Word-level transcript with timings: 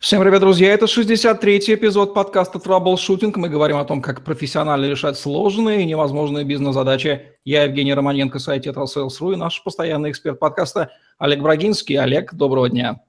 Всем 0.00 0.22
привет, 0.22 0.40
друзья! 0.40 0.72
Это 0.72 0.86
63-й 0.86 1.74
эпизод 1.74 2.14
подкаста 2.14 2.58
«Траблшутинг». 2.58 3.36
Мы 3.36 3.50
говорим 3.50 3.76
о 3.76 3.84
том, 3.84 4.00
как 4.00 4.24
профессионально 4.24 4.86
решать 4.86 5.18
сложные 5.18 5.82
и 5.82 5.84
невозможные 5.84 6.46
бизнес-задачи. 6.46 7.36
Я 7.44 7.64
Евгений 7.64 7.92
Романенко, 7.92 8.38
сайт 8.38 8.62
«Tetrasales.ru» 8.64 9.32
и 9.32 9.36
наш 9.36 9.62
постоянный 9.62 10.10
эксперт 10.10 10.38
подкаста 10.38 10.90
Олег 11.18 11.42
Брагинский. 11.42 11.96
Олег, 11.96 12.32
доброго 12.32 12.70
дня! 12.70 13.02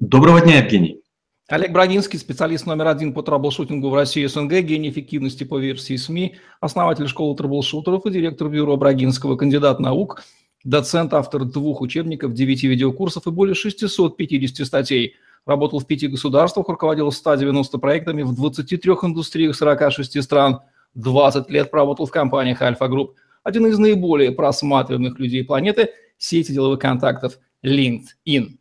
Доброго 0.00 0.40
дня, 0.40 0.58
Евгений! 0.58 1.00
Олег 1.46 1.70
Брагинский, 1.70 2.18
специалист 2.18 2.66
номер 2.66 2.88
один 2.88 3.14
по 3.14 3.22
траблшутингу 3.22 3.88
в 3.88 3.94
России 3.94 4.24
и 4.24 4.26
СНГ, 4.26 4.54
гений 4.62 4.90
эффективности 4.90 5.44
по 5.44 5.60
версии 5.60 5.94
СМИ, 5.94 6.34
основатель 6.60 7.06
школы 7.06 7.36
траблшутеров 7.36 8.06
и 8.06 8.10
директор 8.10 8.48
бюро 8.48 8.76
Брагинского, 8.76 9.36
кандидат 9.36 9.78
наук, 9.78 10.24
доцент, 10.64 11.14
автор 11.14 11.44
двух 11.44 11.80
учебников, 11.80 12.34
девяти 12.34 12.66
видеокурсов 12.66 13.28
и 13.28 13.30
более 13.30 13.54
650 13.54 14.66
статей– 14.66 15.14
работал 15.46 15.78
в 15.78 15.86
пяти 15.86 16.08
государствах, 16.08 16.68
руководил 16.68 17.10
190 17.10 17.78
проектами 17.78 18.22
в 18.22 18.34
23 18.34 18.92
индустриях 19.02 19.56
46 19.56 20.22
стран, 20.22 20.60
20 20.94 21.50
лет 21.50 21.70
проработал 21.70 22.06
в 22.06 22.10
компаниях 22.10 22.62
Альфа 22.62 22.88
Групп. 22.88 23.16
Один 23.42 23.66
из 23.66 23.78
наиболее 23.78 24.32
просматриваемых 24.32 25.18
людей 25.18 25.44
планеты– 25.44 25.90
сети 26.18 26.52
деловых 26.52 26.78
контактов 26.78 27.38
LinkedIn. 27.64 28.58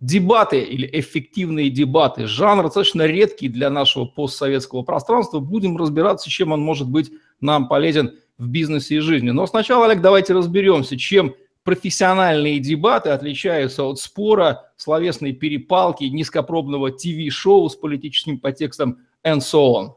Дебаты 0.00 0.60
или 0.60 0.88
эффективные 0.92 1.70
дебаты– 1.70 2.26
жанр 2.26 2.64
достаточно 2.64 3.06
редкий 3.06 3.48
для 3.48 3.70
нашего 3.70 4.06
постсоветского 4.06 4.82
пространства. 4.82 5.38
Будем 5.38 5.76
разбираться, 5.76 6.28
чем 6.30 6.52
он 6.52 6.60
может 6.60 6.88
быть 6.88 7.12
нам 7.40 7.68
полезен 7.68 8.18
в 8.38 8.48
бизнесе 8.48 8.96
и 8.96 9.00
жизни. 9.00 9.30
Но 9.30 9.46
сначала, 9.46 9.84
Олег, 9.84 10.00
давайте 10.00 10.32
разберемся, 10.32 10.96
чем 10.96 11.34
профессиональные 11.64 12.58
дебаты 12.58 13.10
отличаются 13.10 13.84
от 13.84 13.98
спора, 13.98 14.72
словесной 14.76 15.32
перепалки, 15.32 16.04
низкопробного 16.04 16.90
ТВ-шоу 16.90 17.68
с 17.68 17.76
политическим 17.76 18.38
подтекстом 18.38 18.98
and 19.24 19.38
so 19.38 19.74
on? 19.74 19.92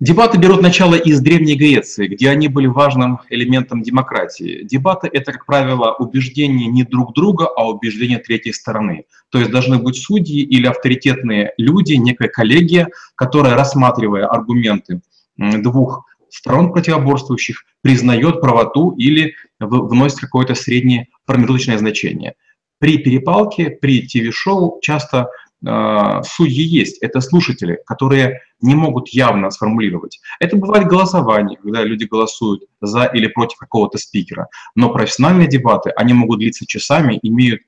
Дебаты 0.00 0.38
берут 0.38 0.62
начало 0.62 0.94
из 0.94 1.20
Древней 1.20 1.56
Греции, 1.56 2.06
где 2.06 2.30
они 2.30 2.46
были 2.46 2.66
важным 2.66 3.18
элементом 3.30 3.82
демократии. 3.82 4.62
Дебаты— 4.62 5.10
это, 5.12 5.32
как 5.32 5.44
правило, 5.44 5.92
убеждения 5.98 6.68
не 6.68 6.84
друг 6.84 7.14
друга, 7.14 7.48
а 7.48 7.68
убеждения 7.68 8.18
третьей 8.18 8.52
стороны. 8.52 9.06
То 9.30 9.38
есть 9.40 9.50
должны 9.50 9.78
быть 9.78 9.96
судьи 9.96 10.40
или 10.42 10.68
авторитетные 10.68 11.52
люди, 11.58 11.94
некая 11.94 12.28
коллегия, 12.28 12.88
которая, 13.16 13.56
рассматривая 13.56 14.26
аргументы 14.26 15.00
двух 15.36 16.06
сторон 16.30 16.72
противоборствующих, 16.72 17.64
признает 17.82 18.40
правоту 18.40 18.92
или 18.92 19.34
вносит 19.58 20.20
какое-то 20.20 20.54
среднее 20.54 21.08
промежуточное 21.26 21.78
значение. 21.78 22.34
При 22.78 22.98
перепалке, 22.98 23.70
при 23.70 24.06
ТВ-шоу 24.06 24.78
часто 24.82 25.28
э, 25.66 26.22
судьи 26.24 26.64
есть, 26.64 26.98
это 26.98 27.20
слушатели, 27.20 27.80
которые 27.86 28.40
не 28.60 28.74
могут 28.74 29.08
явно 29.08 29.50
сформулировать. 29.50 30.20
Это 30.38 30.56
бывает 30.56 30.86
голосование, 30.86 31.58
когда 31.58 31.82
люди 31.82 32.04
голосуют 32.04 32.62
за 32.80 33.04
или 33.06 33.26
против 33.26 33.58
какого-то 33.58 33.98
спикера. 33.98 34.48
Но 34.76 34.92
профессиональные 34.92 35.48
дебаты, 35.48 35.90
они 35.90 36.12
могут 36.12 36.38
длиться 36.38 36.66
часами, 36.66 37.18
имеют 37.22 37.62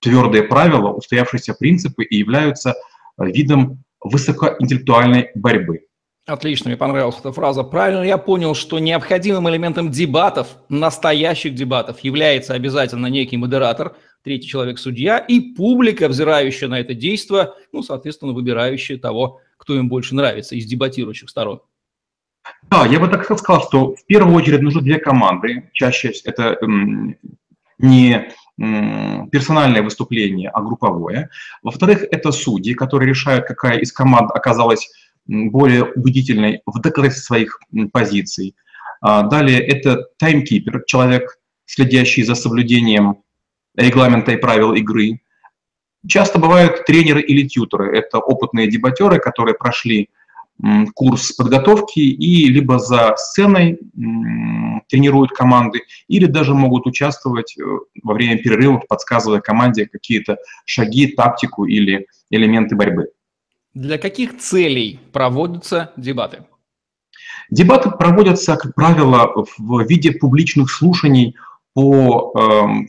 твердые 0.00 0.42
правила, 0.42 0.90
устоявшиеся 0.90 1.54
принципы 1.54 2.04
и 2.04 2.18
являются 2.18 2.74
видом 3.16 3.82
высокоинтеллектуальной 4.00 5.30
борьбы. 5.34 5.86
Отлично, 6.26 6.70
мне 6.70 6.78
понравилась 6.78 7.18
эта 7.20 7.32
фраза. 7.32 7.64
Правильно 7.64 8.02
я 8.02 8.16
понял, 8.16 8.54
что 8.54 8.78
необходимым 8.78 9.50
элементом 9.50 9.90
дебатов, 9.90 10.56
настоящих 10.70 11.54
дебатов, 11.54 12.00
является 12.00 12.54
обязательно 12.54 13.08
некий 13.08 13.36
модератор, 13.36 13.94
третий 14.22 14.48
человек-судья 14.48 15.18
и 15.18 15.40
публика, 15.40 16.08
взирающая 16.08 16.68
на 16.68 16.80
это 16.80 16.94
действие, 16.94 17.50
ну, 17.72 17.82
соответственно, 17.82 18.32
выбирающая 18.32 18.96
того, 18.96 19.42
кто 19.58 19.74
им 19.76 19.90
больше 19.90 20.14
нравится 20.14 20.54
из 20.54 20.64
дебатирующих 20.64 21.28
сторон. 21.28 21.60
Да, 22.70 22.86
я 22.86 22.98
бы 23.00 23.08
так 23.08 23.24
сказал, 23.38 23.62
что 23.62 23.94
в 23.94 24.06
первую 24.06 24.34
очередь 24.34 24.62
нужны 24.62 24.80
две 24.80 24.98
команды. 24.98 25.68
Чаще 25.74 26.12
это 26.24 26.56
м, 26.62 27.16
не 27.78 28.30
персональное 28.56 29.82
выступление, 29.82 30.48
а 30.48 30.62
групповое. 30.62 31.28
Во-вторых, 31.62 32.04
это 32.10 32.32
судьи, 32.32 32.72
которые 32.72 33.08
решают, 33.10 33.46
какая 33.46 33.78
из 33.78 33.92
команд 33.92 34.30
оказалась 34.30 34.90
более 35.26 35.84
убедительной 35.84 36.60
в 36.66 36.80
доказательстве 36.80 37.24
своих 37.24 37.58
позиций. 37.92 38.54
А, 39.00 39.22
далее 39.22 39.60
это 39.60 40.06
таймкипер, 40.18 40.84
человек, 40.86 41.38
следящий 41.66 42.22
за 42.22 42.34
соблюдением 42.34 43.18
регламента 43.76 44.32
и 44.32 44.36
правил 44.36 44.74
игры. 44.74 45.20
Часто 46.06 46.38
бывают 46.38 46.84
тренеры 46.84 47.22
или 47.22 47.46
тьютеры. 47.46 47.96
Это 47.96 48.18
опытные 48.18 48.70
дебатеры, 48.70 49.18
которые 49.18 49.54
прошли 49.54 50.10
курс 50.94 51.32
подготовки 51.32 51.98
и 51.98 52.46
либо 52.46 52.78
за 52.78 53.14
сценой 53.16 53.78
тренируют 54.88 55.32
команды, 55.32 55.82
или 56.08 56.26
даже 56.26 56.54
могут 56.54 56.86
участвовать 56.86 57.56
э, 57.58 57.62
во 58.02 58.14
время 58.14 58.38
перерывов, 58.38 58.86
подсказывая 58.86 59.40
команде 59.40 59.86
какие-то 59.86 60.36
шаги, 60.66 61.08
тактику 61.08 61.64
или 61.64 62.06
элементы 62.30 62.76
борьбы. 62.76 63.08
Для 63.74 63.98
каких 63.98 64.38
целей 64.38 65.00
проводятся 65.12 65.92
дебаты? 65.96 66.44
Дебаты 67.50 67.90
проводятся, 67.90 68.56
как 68.56 68.74
правило, 68.74 69.32
в 69.58 69.82
виде 69.88 70.12
публичных 70.12 70.70
слушаний 70.70 71.36
по 71.74 72.32
э, 72.38 72.86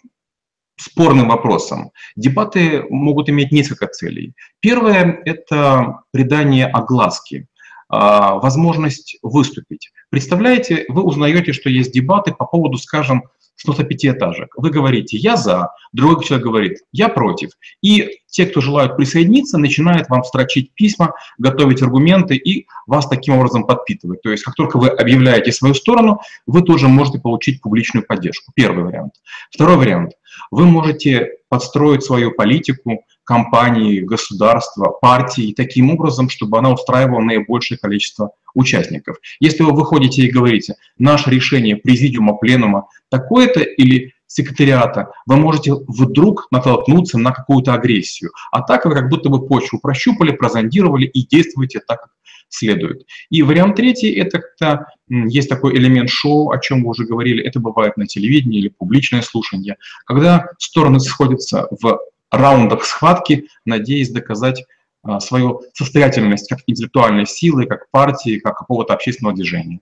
спорным 0.78 1.29
вопросам. 1.29 1.91
Дебаты 2.16 2.84
могут 2.90 3.29
иметь 3.29 3.51
несколько 3.51 3.88
целей. 3.88 4.35
Первое– 4.59 5.22
это 5.25 6.01
придание 6.12 6.68
огласки, 6.68 7.35
э, 7.35 7.45
возможность 7.90 9.18
выступить. 9.24 9.91
Представляете, 10.12 10.85
вы 10.90 11.01
узнаете, 11.01 11.51
что 11.51 11.69
есть 11.69 11.91
дебаты 11.91 12.31
по 12.31 12.45
поводу, 12.45 12.78
скажем, 12.78 13.24
сноса 13.56 13.84
пятиэтажек. 13.84 14.53
Вы 14.56 14.69
говорите 14.69 15.18
«я 15.18 15.35
за», 15.35 15.69
другой 15.94 16.24
человек 16.24 16.45
говорит 16.45 16.78
«я 16.91 17.09
против». 17.09 17.51
И 17.81 18.19
те, 18.35 18.46
кто 18.46 18.59
желают 18.59 18.97
присоединиться, 18.97 19.57
начинают 19.57 20.09
вам 20.09 20.25
строчить 20.25 20.73
письма, 20.73 21.13
готовить 21.38 21.81
аргументы 21.81 22.35
и 22.35 22.68
вас 22.85 23.07
таким 23.07 23.35
образом 23.35 23.66
подпитывать. 23.66 24.22
То 24.23 24.29
есть 24.29 24.44
как 24.44 24.56
только 24.56 24.78
вы 24.78 24.90
объявляете 24.90 25.53
свою 25.53 25.73
сторону, 25.73 26.19
вы 26.45 26.62
тоже 26.62 26.90
можете 26.90 27.19
получить 27.19 27.62
публичную 27.62 28.06
поддержку. 28.06 28.51
Первый 28.53 28.84
вариант. 28.84 29.13
Второй 29.51 29.78
вариант. 29.78 30.12
Вы 30.51 30.66
можете 30.66 31.29
подстроить 31.47 32.03
свою 32.03 32.31
политику, 32.31 33.06
компании, 33.24 34.01
государства, 34.01 34.90
партии 34.90 35.53
таким 35.56 35.91
образом, 35.91 36.29
чтобы 36.29 36.57
она 36.57 36.74
устраивала 36.74 37.22
наибольшее 37.22 37.78
количество 37.78 38.31
участников. 38.53 39.16
Если 39.40 39.63
вы 39.63 39.72
выходите 39.72 40.24
и 40.24 40.31
говорите, 40.31 40.75
наше 40.97 41.29
решение 41.29 41.78
президиума, 41.78 42.34
пленума 42.35 42.88
такое-то 43.09 43.62
или 43.62 44.12
секретариата, 44.28 45.12
вы 45.25 45.38
можете 45.38 45.74
вдруг 45.74 46.47
натолкнуться 46.52 47.18
на 47.18 47.31
какую-то 47.31 47.74
агрессию. 47.74 48.31
А 48.52 48.62
так 48.62 48.86
вы 48.86 48.94
как 48.94 49.09
будто 49.09 49.30
бы 49.30 49.47
почву 49.47 49.80
прощупали, 49.80 50.31
прозондировали 50.31 51.06
и 51.06 51.28
действуете 51.28 51.80
так, 51.80 52.02
как 52.02 52.12
следует. 52.50 53.06
И 53.30 53.44
вариант 53.44 53.75
третий– 53.75 54.12
это 54.16 54.40
когда 54.40 54.88
есть 55.09 55.50
такой 55.50 55.75
элемент 55.75 56.09
шоу, 56.09 56.52
о 56.52 56.59
чем 56.59 56.84
вы 56.84 56.90
уже 56.90 57.06
говорили, 57.06 57.44
это 57.44 57.59
бывает 57.59 57.97
на 57.97 58.08
телевидении 58.08 58.59
или 58.59 58.69
публичное 58.69 59.22
слушание, 59.22 59.78
когда 60.06 60.47
стороны 60.57 61.00
сходятся 61.00 61.68
в 61.72 62.00
раундах 62.31 62.86
схватки, 62.86 63.47
надеясь 63.66 64.09
доказать 64.09 64.66
а, 65.03 65.19
свою 65.19 65.62
состоятельность 65.74 66.50
как 66.50 66.59
интеллектуальной 66.66 67.25
силы, 67.25 67.66
как 67.66 67.90
партии, 67.92 68.40
как 68.40 68.57
какого-то 68.57 68.94
общественного 68.94 69.36
движения. 69.36 69.80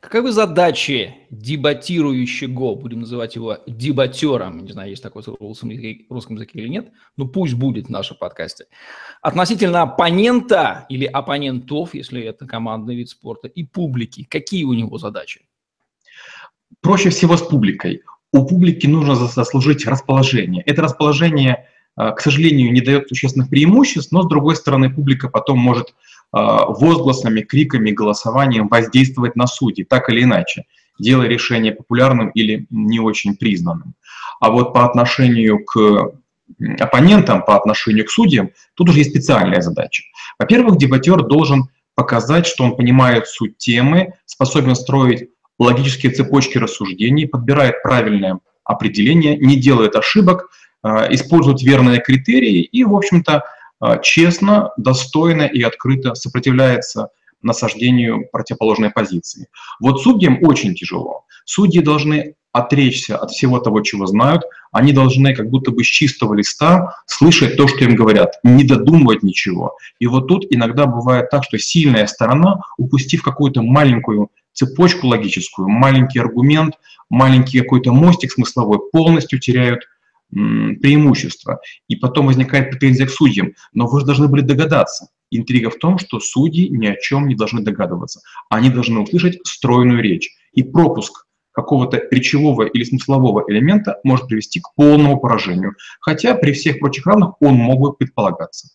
Каковы 0.00 0.32
задачи 0.32 1.14
дебатирующего, 1.30 2.74
будем 2.74 3.00
называть 3.00 3.36
его 3.36 3.58
дебатером, 3.66 4.64
не 4.64 4.72
знаю, 4.72 4.90
есть 4.90 5.02
такое 5.02 5.22
слово 5.22 5.38
в 5.38 5.42
русском 5.42 5.70
языке, 6.36 6.58
или 6.58 6.68
нет, 6.68 6.90
но 7.16 7.26
пусть 7.26 7.54
будет 7.54 7.86
в 7.86 7.90
нашем 7.90 8.16
подкасте, 8.18 8.66
относительно 9.22 9.82
оппонента 9.82 10.86
или 10.88 11.04
оппонентов, 11.04 11.94
если 11.94 12.22
это 12.22 12.46
командный 12.46 12.96
вид 12.96 13.10
спорта, 13.10 13.48
и 13.48 13.64
публики, 13.64 14.24
какие 14.24 14.64
у 14.64 14.72
него 14.72 14.98
задачи? 14.98 15.42
Проще 16.80 17.10
всего 17.10 17.36
с 17.36 17.42
публикой. 17.42 18.02
У 18.32 18.46
публики 18.46 18.86
нужно 18.86 19.14
заслужить 19.16 19.86
расположение. 19.86 20.62
Это 20.62 20.82
расположение, 20.82 21.68
а, 21.96 22.12
к 22.12 22.20
сожалению, 22.20 22.72
не 22.72 22.80
дает 22.80 23.08
существенных 23.08 23.50
преимуществ, 23.50 24.12
но, 24.12 24.22
с 24.22 24.28
другой 24.28 24.56
стороны, 24.56 24.88
публика 24.88 25.28
потом 25.28 25.58
может 25.58 25.94
возгласами, 26.32 27.40
криками, 27.40 27.90
голосованием 27.90 28.68
воздействовать 28.68 29.36
на 29.36 29.46
судей, 29.46 29.84
так 29.84 30.08
или 30.10 30.22
иначе, 30.22 30.64
делая 30.98 31.28
решение 31.28 31.72
популярным 31.72 32.30
или 32.30 32.66
не 32.70 33.00
очень 33.00 33.36
признанным. 33.36 33.94
А 34.40 34.50
вот 34.50 34.72
по 34.72 34.84
отношению 34.84 35.64
к 35.64 36.12
оппонентам, 36.78 37.44
по 37.44 37.56
отношению 37.56 38.04
к 38.04 38.10
судьям, 38.10 38.50
тут 38.74 38.88
уже 38.88 38.98
есть 38.98 39.10
специальная 39.10 39.60
задача. 39.60 40.02
Во-первых, 40.38 40.78
дебатер 40.78 41.22
должен 41.22 41.68
показать, 41.94 42.46
что 42.46 42.64
он 42.64 42.76
понимает 42.76 43.26
суть 43.26 43.58
темы, 43.58 44.14
способен 44.24 44.74
строить 44.74 45.28
логические 45.58 46.12
цепочки 46.12 46.58
рассуждений, 46.58 47.26
подбирает 47.26 47.82
правильное 47.82 48.40
определение, 48.64 49.36
не 49.36 49.56
делает 49.56 49.96
ошибок, 49.96 50.50
используют 51.10 51.62
верные 51.62 52.00
критерии 52.00 52.62
и, 52.62 52.84
в 52.84 52.94
общем-то, 52.94 53.44
честно, 54.02 54.70
достойно 54.76 55.42
и 55.42 55.62
открыто 55.62 56.14
сопротивляется 56.14 57.08
насаждению 57.42 58.28
противоположной 58.30 58.90
позиции. 58.90 59.48
Вот 59.80 60.02
судьям 60.02 60.38
очень 60.42 60.74
тяжело. 60.74 61.24
Судьи 61.44 61.80
должны 61.80 62.34
отречься 62.52 63.16
от 63.16 63.30
всего 63.30 63.60
того, 63.60 63.80
чего 63.80 64.06
знают, 64.06 64.42
они 64.72 64.92
должны 64.92 65.34
как 65.34 65.48
будто 65.50 65.70
бы 65.70 65.84
с 65.84 65.86
чистого 65.86 66.34
листа 66.34 66.96
слышать 67.06 67.56
то, 67.56 67.68
что 67.68 67.84
им 67.84 67.94
говорят, 67.94 68.40
не 68.42 68.64
додумывать 68.64 69.22
ничего. 69.22 69.76
И 69.98 70.06
вот 70.06 70.26
тут 70.26 70.46
иногда 70.50 70.86
бывает 70.86 71.30
так, 71.30 71.44
что 71.44 71.58
сильная 71.58 72.06
сторона, 72.06 72.60
упустив 72.76 73.22
какую-то 73.22 73.62
маленькую 73.62 74.30
цепочку 74.52 75.06
логическую, 75.06 75.68
маленький 75.68 76.18
аргумент, 76.18 76.74
маленький 77.08 77.60
какой-то 77.60 77.92
мостик 77.92 78.32
смысловой, 78.32 78.80
полностью 78.92 79.38
теряют 79.38 79.84
преимущество. 80.30 81.60
И 81.88 81.96
потом 81.96 82.26
возникает 82.26 82.70
претензия 82.70 83.06
к 83.06 83.10
судьям. 83.10 83.52
Но 83.72 83.86
вы 83.86 84.00
же 84.00 84.06
должны 84.06 84.28
были 84.28 84.42
догадаться. 84.42 85.08
Интрига 85.30 85.70
в 85.70 85.76
том, 85.76 85.98
что 85.98 86.20
судьи 86.20 86.68
ни 86.68 86.86
о 86.86 86.96
чем 86.96 87.28
не 87.28 87.34
должны 87.34 87.62
догадываться. 87.62 88.20
Они 88.48 88.70
должны 88.70 89.00
услышать 89.00 89.38
стройную 89.44 90.02
речь. 90.02 90.30
И 90.52 90.62
пропуск 90.62 91.26
какого-то 91.52 92.02
речевого 92.10 92.64
или 92.64 92.84
смыслового 92.84 93.44
элемента 93.48 93.98
может 94.04 94.28
привести 94.28 94.60
к 94.60 94.74
полному 94.74 95.18
поражению, 95.18 95.74
хотя 96.00 96.34
при 96.34 96.52
всех 96.52 96.78
прочих 96.78 97.06
равных 97.06 97.34
он 97.40 97.54
мог 97.54 97.80
бы 97.80 97.92
предполагаться. 97.92 98.68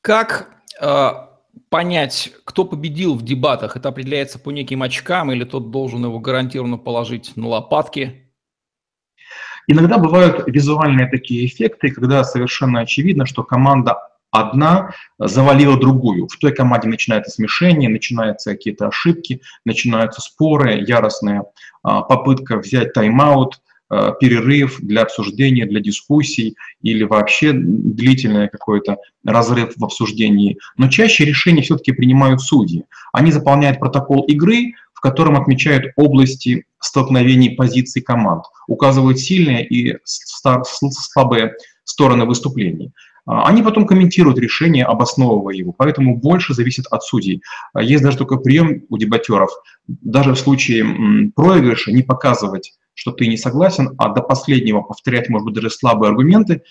Как 0.00 0.50
э, 0.80 1.10
понять, 1.68 2.32
кто 2.44 2.64
победил 2.64 3.14
в 3.14 3.22
дебатах? 3.22 3.76
Это 3.76 3.88
определяется 3.88 4.38
по 4.38 4.50
неким 4.50 4.82
очкам 4.82 5.32
или 5.32 5.44
тот 5.44 5.70
должен 5.70 6.04
его 6.04 6.18
гарантированно 6.18 6.78
положить 6.78 7.36
на 7.36 7.48
лопатки? 7.48 8.23
Иногда 9.66 9.98
бывают 9.98 10.44
визуальные 10.46 11.06
такие 11.06 11.46
эффекты, 11.46 11.90
когда 11.90 12.24
совершенно 12.24 12.80
очевидно, 12.80 13.26
что 13.26 13.42
команда 13.42 13.98
одна 14.34 14.90
завалила 15.18 15.78
другую. 15.78 16.26
В 16.28 16.36
той 16.38 16.52
команде 16.52 16.88
начинается 16.88 17.30
смешение, 17.30 17.88
начинаются 17.88 18.50
какие-то 18.50 18.88
ошибки, 18.88 19.40
начинаются 19.64 20.20
споры, 20.20 20.84
яростная 20.86 21.44
а, 21.82 22.02
попытка 22.02 22.56
взять 22.56 22.92
тайм-аут, 22.92 23.60
а, 23.88 24.10
перерыв 24.10 24.80
для 24.80 25.02
обсуждения, 25.02 25.66
для 25.66 25.80
дискуссий 25.80 26.56
или 26.82 27.04
вообще 27.04 27.52
длительный 27.52 28.48
какой-то 28.48 28.96
разрыв 29.24 29.74
в 29.76 29.84
обсуждении. 29.84 30.58
Но 30.76 30.88
чаще 30.88 31.24
решения 31.24 31.62
все-таки 31.62 31.92
принимают 31.92 32.40
судьи. 32.40 32.84
Они 33.12 33.30
заполняют 33.30 33.78
протокол 33.78 34.22
игры, 34.22 34.72
в 34.94 35.00
котором 35.00 35.36
отмечают 35.36 35.92
области 35.96 36.64
столкновений 36.84 37.50
позиций 37.50 38.02
команд, 38.02 38.44
указывают 38.68 39.18
сильные 39.18 39.66
и 39.66 39.96
слабые 40.04 41.54
стороны 41.84 42.24
выступлений. 42.24 42.92
А, 43.26 43.48
они 43.48 43.62
потом 43.62 43.86
комментируют 43.86 44.38
решение, 44.38 44.84
обосновывая 44.84 45.54
его, 45.54 45.72
поэтому 45.72 46.16
больше 46.16 46.54
зависит 46.54 46.86
от 46.90 47.02
судей. 47.02 47.42
А, 47.72 47.82
есть 47.82 48.02
даже 48.02 48.18
такой 48.18 48.42
прием 48.42 48.84
у 48.88 48.98
дебатеров, 48.98 49.50
даже 49.86 50.34
в 50.34 50.38
случае 50.38 51.30
проигрыша 51.34 51.92
не 51.92 52.02
показывать, 52.02 52.74
что 52.94 53.12
ты 53.12 53.26
не 53.26 53.36
согласен, 53.36 53.94
а 53.98 54.10
до 54.10 54.22
последнего 54.22 54.82
повторять, 54.82 55.28
может 55.28 55.46
быть, 55.46 55.54
даже 55.54 55.70
слабые 55.70 56.10
аргументы, 56.10 56.62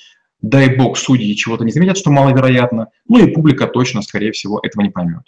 дай 0.41 0.75
бог 0.75 0.97
судьи 0.97 1.35
чего-то 1.35 1.65
не 1.65 1.71
заметят, 1.71 1.97
что 1.97 2.11
маловероятно, 2.11 2.89
ну 3.07 3.17
и 3.19 3.31
публика 3.31 3.67
точно, 3.67 4.01
скорее 4.01 4.31
всего, 4.31 4.59
этого 4.61 4.83
не 4.83 4.89
поймет. 4.89 5.23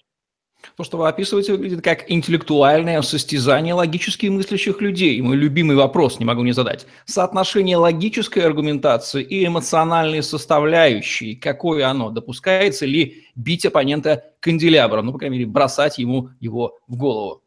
То, 0.76 0.84
что 0.84 0.98
вы 0.98 1.08
описываете, 1.08 1.54
выглядит 1.54 1.82
как 1.82 2.12
интеллектуальное 2.12 3.02
состязание 3.02 3.74
логически 3.74 4.28
мыслящих 4.28 4.82
людей. 4.82 5.16
И 5.16 5.22
мой 5.22 5.38
любимый 5.38 5.78
вопрос, 5.78 6.20
не 6.20 6.26
могу 6.26 6.44
не 6.44 6.52
задать. 6.52 6.86
Соотношение 7.06 7.78
логической 7.78 8.44
аргументации 8.44 9.24
и 9.24 9.46
эмоциональной 9.46 10.22
составляющей, 10.22 11.36
какое 11.36 11.88
оно? 11.88 12.10
Допускается 12.10 12.86
ли 12.86 13.24
бить 13.36 13.66
оппонента 13.66 14.26
канделябром? 14.42 15.06
Ну, 15.06 15.14
по 15.14 15.20
крайней 15.20 15.38
мере, 15.38 15.50
бросать 15.50 15.98
ему 15.98 16.32
его 16.42 16.78
в 16.88 16.98
голову. 16.98 17.42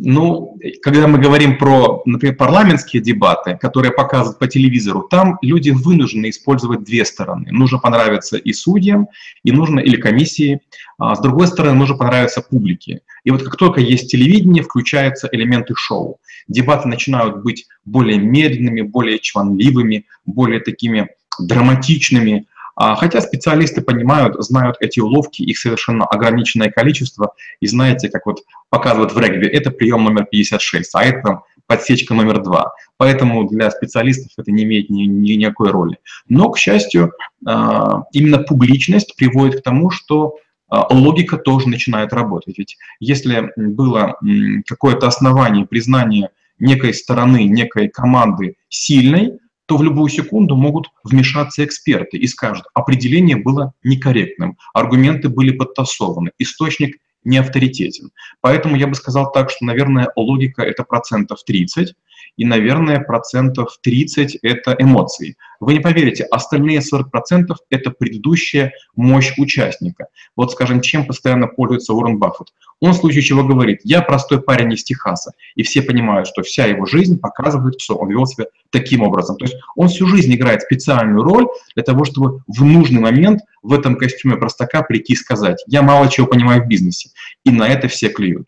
Ну, 0.00 0.56
когда 0.80 1.08
мы 1.08 1.18
говорим 1.18 1.58
про, 1.58 2.02
например, 2.06 2.36
парламентские 2.36 3.02
дебаты, 3.02 3.58
которые 3.60 3.92
показывают 3.92 4.38
по 4.38 4.46
телевизору, 4.46 5.02
там 5.02 5.38
люди 5.42 5.70
вынуждены 5.70 6.30
использовать 6.30 6.84
две 6.84 7.04
стороны. 7.04 7.50
Нужно 7.50 7.80
понравиться 7.80 8.36
и 8.36 8.52
судьям, 8.52 9.08
и 9.42 9.50
нужно 9.50 9.80
или 9.80 9.96
комиссии, 9.96 10.60
а 10.98 11.14
с 11.14 11.20
другой 11.20 11.46
стороны, 11.46 11.76
нужно 11.78 11.96
понравиться 11.96 12.42
публике. 12.42 13.02
И 13.24 13.30
вот 13.30 13.42
как 13.42 13.56
только 13.56 13.80
есть 13.80 14.10
телевидение, 14.10 14.62
включаются 14.62 15.28
элементы 15.30 15.74
шоу. 15.76 16.18
Дебаты 16.48 16.88
начинают 16.88 17.42
быть 17.42 17.66
более 17.84 18.18
медленными, 18.18 18.82
более 18.82 19.18
чванливыми, 19.18 20.06
более 20.26 20.60
такими 20.60 21.08
драматичными, 21.38 22.46
а, 22.80 22.94
хотя 22.94 23.20
специалисты 23.20 23.80
понимают, 23.80 24.36
знают 24.38 24.76
эти 24.78 25.00
уловки, 25.00 25.42
их 25.42 25.58
совершенно 25.58 26.04
ограниченное 26.04 26.70
количество, 26.70 27.32
и 27.58 27.66
знаете, 27.66 28.08
как 28.08 28.24
вот 28.26 28.42
показывают 28.70 29.12
в 29.12 29.18
регби, 29.18 29.48
это 29.48 29.72
прием 29.72 30.04
номер 30.04 30.26
56, 30.26 30.94
а 30.94 31.02
это 31.02 31.40
подсечка 31.66 32.14
номер 32.14 32.40
два. 32.40 32.72
Поэтому 32.96 33.48
для 33.48 33.72
специалистов 33.72 34.30
это 34.36 34.52
не 34.52 34.62
имеет 34.62 34.90
ни, 34.90 35.02
ни, 35.02 35.32
никакой 35.32 35.72
роли. 35.72 35.98
Но, 36.28 36.50
к 36.50 36.58
счастью, 36.58 37.12
а, 37.44 38.04
именно 38.12 38.38
публичность 38.38 39.16
приводит 39.16 39.60
к 39.60 39.64
тому, 39.64 39.90
что 39.90 40.36
логика 40.70 41.36
тоже 41.36 41.68
начинает 41.68 42.12
работать. 42.12 42.58
Ведь 42.58 42.76
если 43.00 43.52
было 43.56 44.18
какое-то 44.66 45.06
основание 45.06 45.66
признания 45.66 46.30
некой 46.58 46.94
стороны, 46.94 47.44
некой 47.44 47.88
команды 47.88 48.56
сильной, 48.68 49.38
то 49.66 49.76
в 49.76 49.82
любую 49.82 50.08
секунду 50.08 50.56
могут 50.56 50.88
вмешаться 51.04 51.64
эксперты 51.64 52.16
и 52.16 52.26
скажут, 52.26 52.64
определение 52.72 53.36
было 53.36 53.74
некорректным, 53.84 54.56
аргументы 54.72 55.28
были 55.28 55.50
подтасованы, 55.50 56.30
источник 56.38 56.96
не 57.24 57.36
авторитетен. 57.36 58.10
Поэтому 58.40 58.76
я 58.76 58.86
бы 58.86 58.94
сказал 58.94 59.30
так, 59.30 59.50
что, 59.50 59.66
наверное, 59.66 60.10
логика– 60.16 60.62
это 60.64 60.84
процентов 60.84 61.44
30, 61.44 61.94
и, 62.38 62.44
наверное, 62.44 63.00
процентов 63.00 63.78
30– 63.82 64.38
это 64.42 64.74
эмоции. 64.78 65.36
Вы 65.58 65.74
не 65.74 65.80
поверите, 65.80 66.22
остальные 66.22 66.78
40%– 66.78 67.48
это 67.70 67.90
предыдущая 67.90 68.72
мощь 68.94 69.34
участника. 69.38 70.06
Вот, 70.36 70.52
скажем, 70.52 70.80
чем 70.80 71.04
постоянно 71.04 71.48
пользуется 71.48 71.92
Уоррен 71.92 72.18
Баффет. 72.18 72.54
Он 72.80 72.92
в 72.92 72.96
случае 72.96 73.22
чего 73.22 73.42
говорит, 73.42 73.80
я 73.82 74.02
простой 74.02 74.40
парень 74.40 74.72
из 74.72 74.84
Техаса, 74.84 75.32
и 75.56 75.64
все 75.64 75.82
понимают, 75.82 76.28
что 76.28 76.42
вся 76.42 76.66
его 76.66 76.86
жизнь 76.86 77.18
показывает, 77.18 77.80
что 77.80 77.96
он 77.96 78.08
вел 78.08 78.24
себя 78.24 78.46
таким 78.70 79.02
образом. 79.02 79.36
То 79.36 79.46
есть 79.46 79.56
он 79.74 79.88
всю 79.88 80.06
жизнь 80.06 80.32
играет 80.32 80.62
специальную 80.62 81.24
роль 81.24 81.48
для 81.74 81.82
того, 81.82 82.04
чтобы 82.04 82.42
в 82.46 82.64
нужный 82.64 83.00
момент 83.00 83.40
в 83.64 83.74
этом 83.74 83.96
костюме 83.96 84.36
простака 84.36 84.82
прийти 84.82 85.14
и 85.14 85.16
сказать, 85.16 85.64
я 85.66 85.82
мало 85.82 86.08
чего 86.08 86.28
понимаю 86.28 86.62
в 86.62 86.68
бизнесе. 86.68 87.10
И 87.42 87.50
на 87.50 87.66
это 87.66 87.88
все 87.88 88.10
клюют. 88.10 88.46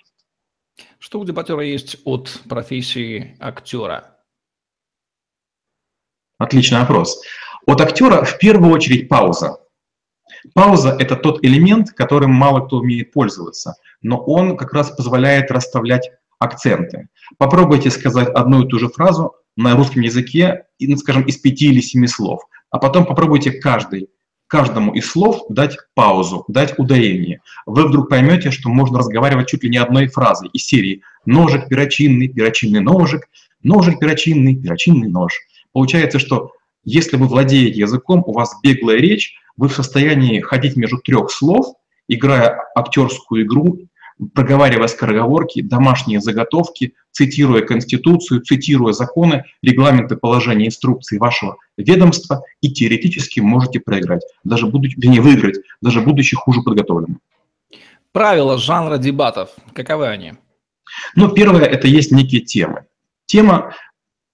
Что 1.03 1.19
у 1.19 1.25
дебатера 1.25 1.63
есть 1.63 1.97
от 2.05 2.43
профессии 2.47 3.35
актера? 3.41 4.19
Отличный 6.37 6.81
вопрос. 6.81 7.23
От 7.67 7.81
актера 7.81 8.23
в 8.23 8.37
первую 8.37 8.71
очередь 8.71 9.09
пауза. 9.09 9.61
Пауза– 10.53 10.95
это 10.99 11.17
тот 11.17 11.43
элемент, 11.43 11.93
которым 11.93 12.33
мало 12.33 12.67
кто 12.67 12.77
умеет 12.77 13.13
пользоваться, 13.13 13.77
но 14.03 14.23
он 14.23 14.59
как 14.59 14.75
раз 14.75 14.91
позволяет 14.91 15.51
расставлять 15.51 16.11
акценты. 16.39 17.09
Попробуйте 17.39 17.91
сказать 17.91 18.29
одну 18.29 18.67
и 18.67 18.69
ту 18.69 18.79
же 18.79 18.91
фразу 18.91 19.37
на 19.57 19.77
русском 19.77 20.03
языке, 20.03 20.67
ну, 20.79 20.99
скажем, 20.99 21.23
из 21.23 21.39
пяти 21.39 21.69
или 21.69 21.81
семи 21.81 22.09
слов, 22.09 22.43
а 22.71 22.79
потом 22.79 23.07
попробуйте 23.07 23.53
каждый 23.53 24.11
каждому 24.51 24.93
из 24.93 25.09
слов 25.09 25.45
дать 25.49 25.79
паузу, 25.95 26.45
дать 26.49 26.77
ударение. 26.77 27.41
Вы 27.67 27.87
вдруг 27.87 28.09
поймете, 28.09 28.51
что 28.51 28.69
можно 28.69 28.99
разговаривать 28.99 29.49
чуть 29.49 29.63
ли 29.63 29.71
не 29.71 29.77
одной 29.77 30.09
фразой 30.09 30.49
из 30.53 30.67
серии 30.67 31.03
«ножик 31.25 31.69
перочинный, 31.69 32.27
перочинный 32.27 32.81
ножик», 32.81 33.29
«ножик 33.63 34.01
перочинный, 34.01 34.57
перочинный 34.57 35.09
нож». 35.09 35.35
Получается, 35.73 36.19
что 36.19 36.51
если 36.85 37.17
вы 37.17 37.29
владеете 37.29 37.79
языком, 37.79 38.25
у 38.27 38.33
вас 38.33 38.57
беглая 38.61 38.97
речь, 38.97 39.35
вы 39.57 39.69
в 39.69 39.73
состоянии 39.73 40.41
ходить 40.41 40.77
между 40.77 40.99
трех 40.99 41.31
слов, 41.31 41.77
играя 42.09 42.59
актерскую 42.75 43.45
игру, 43.45 43.79
проговаривая 44.35 44.89
скороговорки, 44.89 45.63
домашние 45.63 46.21
заготовки, 46.21 46.95
цитируя 47.11 47.63
Конституцию, 47.63 48.43
цитируя 48.43 48.93
законы, 48.93 49.45
регламенты, 49.63 50.17
положения, 50.17 50.67
инструкции 50.67 51.19
вашего 51.19 51.57
ведомства, 51.77 52.43
и 52.61 52.71
теоретически 52.71 53.41
можете 53.41 53.81
проиграть, 53.81 54.23
даже 54.45 54.67
будучи, 54.67 54.99
вернее, 54.99 55.21
выиграть, 55.21 55.59
даже 55.81 56.01
будучи 56.01 56.37
хуже 56.37 56.63
подготовленным. 56.63 57.21
Правила 58.13 58.59
жанра 58.59 58.99
дебатов, 58.99 59.51
каковы 59.73 60.09
они? 60.09 60.35
Ну, 61.15 61.29
первое, 61.31 61.65
это 61.65 61.87
есть 61.87 62.11
некие 62.11 62.41
темы. 62.41 62.87
Тема– 63.27 63.75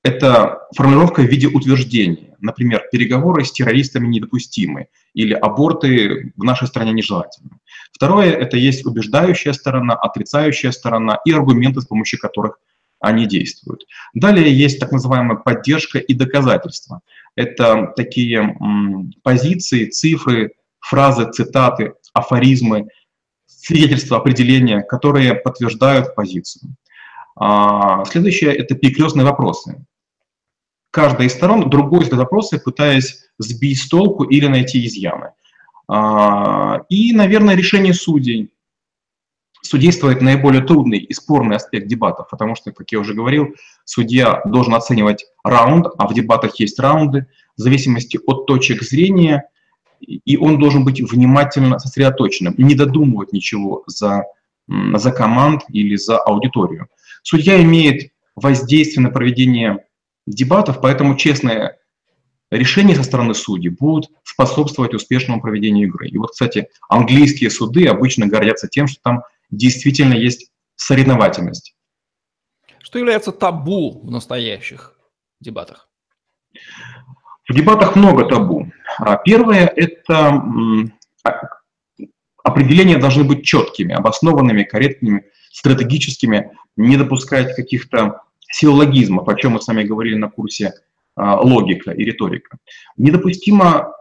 это 0.02 0.60
формулировка 0.76 1.22
в 1.22 1.26
виде 1.26 1.48
утверждения. 1.48 2.36
Например, 2.40 2.84
переговоры 2.92 3.44
с 3.44 3.52
террористами 3.52 4.06
недопустимы 4.06 4.88
или 5.14 5.32
аборты 5.32 6.32
в 6.36 6.44
нашей 6.44 6.68
стране 6.68 6.92
нежелательны. 6.92 7.50
Второе– 7.92 8.30
это 8.32 8.56
есть 8.56 8.84
убеждающая 8.84 9.52
сторона, 9.52 9.94
отрицающая 9.94 10.70
сторона 10.70 11.18
и 11.24 11.32
аргументы, 11.32 11.80
с 11.80 11.86
помощью 11.86 12.20
которых 12.20 12.58
они 13.00 13.26
действуют. 13.26 13.84
Далее 14.14 14.52
есть 14.52 14.78
так 14.80 14.92
называемая 14.92 15.38
поддержка 15.38 15.98
и 15.98 16.14
доказательства. 16.14 17.00
Это 17.34 17.92
такие 17.96 18.56
позиции, 19.22 19.86
цифры, 19.86 20.52
фразы, 20.80 21.30
цитаты, 21.32 21.94
афоризмы, 22.12 22.88
свидетельства, 23.46 24.18
определения, 24.18 24.82
которые 24.82 25.34
подтверждают 25.34 26.14
позицию. 26.14 26.76
А, 27.36 28.04
следующее– 28.06 28.54
это 28.56 28.74
перекрестные 28.74 29.24
вопросы. 29.24 29.84
Каждая 30.90 31.26
из 31.26 31.34
сторон 31.34 31.68
другой 31.68 32.04
задает 32.04 32.22
вопросы, 32.22 32.58
пытаясь 32.58 33.28
сбить 33.38 33.80
с 33.80 33.88
толку 33.88 34.24
или 34.24 34.46
найти 34.46 34.84
изъяны. 34.86 35.32
А, 35.88 36.80
и, 36.88 37.12
наверное, 37.12 37.54
решение 37.54 37.92
судей. 37.92 38.50
Судействует 39.62 40.22
наиболее 40.22 40.62
трудный 40.62 40.98
и 40.98 41.12
спорный 41.12 41.56
аспект 41.56 41.88
дебатов, 41.88 42.28
потому 42.30 42.54
что, 42.54 42.72
как 42.72 42.90
я 42.92 43.00
уже 43.00 43.14
говорил, 43.14 43.54
судья 43.84 44.40
должен 44.44 44.74
оценивать 44.74 45.26
раунд, 45.42 45.88
а 45.98 46.06
в 46.06 46.14
дебатах 46.14 46.58
есть 46.60 46.78
раунды, 46.78 47.26
в 47.56 47.60
зависимости 47.60 48.18
от 48.26 48.46
точек 48.46 48.82
зрения, 48.82 49.48
и 50.00 50.36
он 50.36 50.58
должен 50.58 50.84
быть 50.84 51.00
внимательно 51.00 51.78
сосредоточенным, 51.78 52.54
не 52.58 52.74
додумывать 52.74 53.32
ничего 53.32 53.82
за, 53.86 54.24
за 54.68 55.10
команд 55.10 55.62
или 55.68 55.96
за 55.96 56.18
аудиторию. 56.18 56.88
Судья 57.28 57.60
имеет 57.60 58.12
воздействие 58.36 59.02
на 59.02 59.10
проведение 59.10 59.84
дебатов, 60.28 60.80
поэтому 60.80 61.16
честное 61.16 61.76
решения 62.52 62.94
со 62.94 63.02
стороны 63.02 63.34
судей 63.34 63.70
будут 63.70 64.12
способствовать 64.22 64.94
успешному 64.94 65.40
проведению 65.40 65.88
игры. 65.88 66.06
И 66.06 66.16
вот, 66.18 66.30
кстати, 66.30 66.68
английские 66.88 67.50
суды 67.50 67.88
обычно 67.88 68.28
гордятся 68.28 68.68
тем, 68.68 68.86
что 68.86 69.00
там 69.02 69.24
действительно 69.50 70.14
есть 70.14 70.52
соревновательность. 70.76 71.74
Что 72.78 73.00
является 73.00 73.32
табу 73.32 74.02
в 74.04 74.10
настоящих 74.12 74.96
дебатах? 75.40 75.88
В 77.48 77.52
дебатах 77.52 77.96
много 77.96 78.26
табу. 78.26 78.70
А 78.98 79.16
первое– 79.16 79.66
это 79.76 80.44
а, 81.24 81.40
определения 82.44 82.98
должны 82.98 83.24
быть 83.24 83.44
четкими, 83.44 83.94
обоснованными, 83.96 84.62
корректными, 84.62 85.24
стратегическими, 85.56 86.50
не 86.76 86.98
допускать 86.98 87.56
каких-то 87.56 88.20
силлогизмов, 88.40 89.26
о 89.26 89.34
чем 89.34 89.52
мы 89.52 89.62
с 89.62 89.66
вами 89.66 89.84
говорили 89.84 90.14
на 90.14 90.28
курсе 90.28 90.74
а, 91.14 91.40
логика 91.40 91.92
и 91.92 92.04
риторика. 92.04 92.58
Недопустимо 92.98 93.94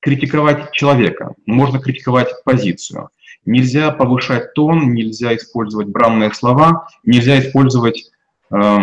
критиковать 0.00 0.72
человека, 0.72 1.34
можно 1.46 1.78
критиковать 1.78 2.28
позицию. 2.44 3.08
Нельзя 3.46 3.90
повышать 3.90 4.52
тон, 4.52 4.92
нельзя 4.92 5.34
использовать 5.34 5.88
бранные 5.88 6.34
слова, 6.34 6.88
нельзя 7.04 7.40
использовать 7.40 8.10
э, 8.50 8.78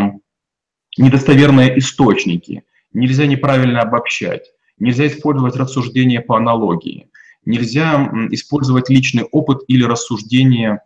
недостоверные 0.97 1.77
источники, 1.77 2.63
нельзя 2.91 3.27
неправильно 3.27 3.81
обобщать, 3.81 4.51
нельзя 4.79 5.07
использовать 5.07 5.55
рассуждения 5.57 6.21
по 6.21 6.37
аналогии, 6.37 7.09
нельзя 7.45 8.09
использовать 8.31 8.89
личный 8.89 9.23
опыт 9.23 9.59
или 9.67 9.83
рассуждения 9.83 10.81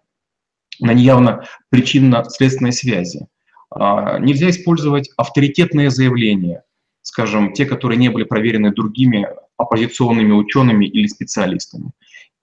на 0.80 0.94
неявно 0.94 1.46
причинно-следственной 1.70 2.74
связи. 2.74 3.28
А, 3.70 4.20
нельзя 4.20 4.50
использовать 4.50 5.10
авторитетные 5.18 5.90
заявления, 5.90 6.64
скажем, 7.02 7.54
те, 7.54 7.66
которые 7.66 7.98
не 7.98 8.10
были 8.10 8.24
проверены 8.24 8.74
другими 8.74 9.28
оппозиционными 9.58 10.34
учеными 10.34 10.86
или 10.86 11.08
специалистами. 11.08 11.92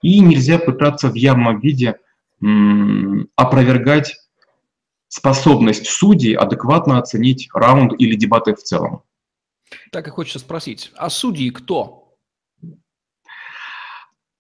И 0.03 0.21
нельзя 0.21 0.59
пытаться 0.59 1.09
в 1.09 1.15
явном 1.15 1.61
виде 1.61 1.97
опровергать 3.37 4.17
способность 5.09 5.87
судей 5.87 6.35
адекватно 6.35 6.99
оценить 6.99 7.49
раунд 7.55 7.95
или 7.99 8.17
дебаты 8.17 8.55
в 8.55 8.63
целом. 8.63 9.03
Так 9.93 10.09
и 10.09 10.11
хочется 10.11 10.41
спросить, 10.41 10.93
а 10.97 11.09
судьи 11.09 11.51
кто? 11.51 12.17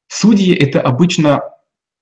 Судьи– 0.08 0.54
это 0.54 0.80
обычно 0.80 1.42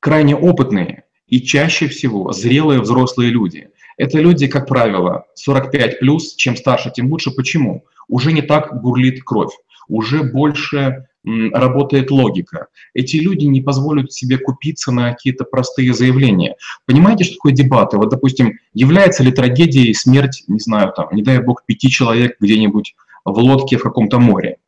крайне 0.01 0.35
опытные 0.35 1.05
и 1.33 1.41
чаще 1.41 1.89
всего 1.89 2.31
зрелые 2.33 2.81
взрослые 2.81 3.31
люди– 3.31 3.71
это 3.97 4.19
люди, 4.19 4.49
как 4.49 4.69
правило, 4.69 5.25
45 5.35 5.99
плюс, 5.99 6.35
чем 6.35 6.57
старше, 6.57 6.93
тем 6.95 7.11
лучше. 7.11 7.31
Почему? 7.31 7.85
Уже 8.07 8.33
не 8.33 8.43
так 8.43 8.83
бурлит 8.83 9.23
кровь, 9.25 9.55
уже 9.89 10.25
больше 10.25 11.07
работает 11.25 12.11
логика. 12.11 12.67
Эти 12.93 13.17
люди 13.17 13.47
не 13.47 13.63
позволят 13.63 14.13
себе 14.13 14.37
купиться 14.37 14.93
на 14.93 15.13
какие-то 15.13 15.45
простые 15.45 15.95
заявления. 15.95 16.57
Понимаете, 16.85 17.25
что 17.25 17.37
такое 17.37 17.53
дебаты? 17.53 17.97
Вот, 17.97 18.11
допустим, 18.11 18.59
является 18.75 19.23
ли 19.23 19.33
трагедией 19.33 19.95
смерть, 19.95 20.45
не 20.49 20.59
знаю, 20.59 20.93
там, 20.95 21.09
не 21.13 21.23
дай 21.23 21.41
бог, 21.41 21.65
пяти 21.65 21.89
человек 21.89 22.37
где-нибудь 22.41 22.95
в 23.25 23.39
лодке 23.39 23.79
в 23.79 23.83
каком-то 23.83 24.19
море? 24.19 24.59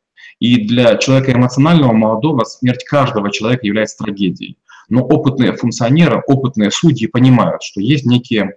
И 0.41 0.67
для 0.67 0.97
человека 0.97 1.33
эмоционального, 1.33 1.93
молодого, 1.93 2.45
смерть 2.45 2.85
каждого 2.85 3.31
человека 3.31 3.67
является 3.67 3.99
трагедией. 3.99 4.57
Но 4.89 5.03
опытные 5.03 5.55
функционеры, 5.55 6.23
опытные 6.27 6.71
судьи 6.71 7.07
понимают, 7.07 7.63
что 7.63 7.81
есть 7.81 8.07
некие 8.07 8.57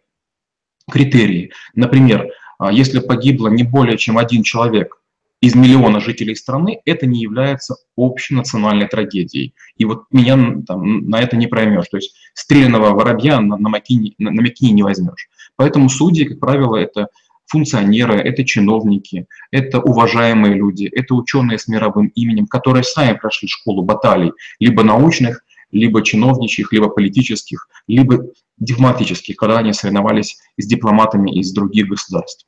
критерии. 0.89 1.51
Например, 1.75 2.29
а, 2.59 2.71
если 2.71 2.99
погибло 2.99 3.47
не 3.49 3.63
более 3.63 3.97
чем 3.97 4.17
один 4.17 4.43
человек 4.43 4.97
из 5.39 5.53
миллиона 5.53 5.99
жителей 5.99 6.35
страны, 6.35 6.79
это 6.85 7.05
не 7.05 7.21
является 7.21 7.75
общенациональной 7.95 8.87
трагедией. 8.87 9.53
И 9.77 9.85
вот 9.85 10.05
меня 10.11 10.37
там, 10.65 11.09
на 11.09 11.21
это 11.21 11.37
не 11.37 11.47
проймешь. 11.47 11.87
То 11.89 11.97
есть 11.97 12.15
стрелянного 12.33 12.95
воробья 12.95 13.39
на, 13.39 13.57
на, 13.57 13.69
макине, 13.69 14.13
на, 14.17 14.31
на 14.31 14.41
макине 14.41 14.71
не 14.71 14.83
возьмешь. 14.83 15.29
Поэтому 15.55 15.89
судьи, 15.89 16.25
как 16.25 16.39
правило, 16.39 16.75
это 16.75 17.09
функционеры, 17.45 18.15
это 18.19 18.43
чиновники, 18.43 19.27
это 19.51 19.79
уважаемые 19.79 20.55
люди, 20.55 20.85
это 20.85 21.15
ученые 21.15 21.57
с 21.57 21.67
мировым 21.67 22.07
именем, 22.07 22.47
которые 22.47 22.83
сами 22.83 23.15
прошли 23.15 23.47
школу 23.47 23.83
баталий, 23.83 24.33
либо 24.59 24.83
научных, 24.83 25.43
либо 25.71 26.03
чиновничьих, 26.03 26.71
либо 26.71 26.89
политических, 26.89 27.67
либо 27.87 28.25
дипломатических, 28.57 29.35
когда 29.35 29.59
они 29.59 29.73
соревновались 29.73 30.37
с 30.57 30.65
дипломатами 30.65 31.31
из 31.31 31.51
других 31.51 31.87
государств. 31.87 32.45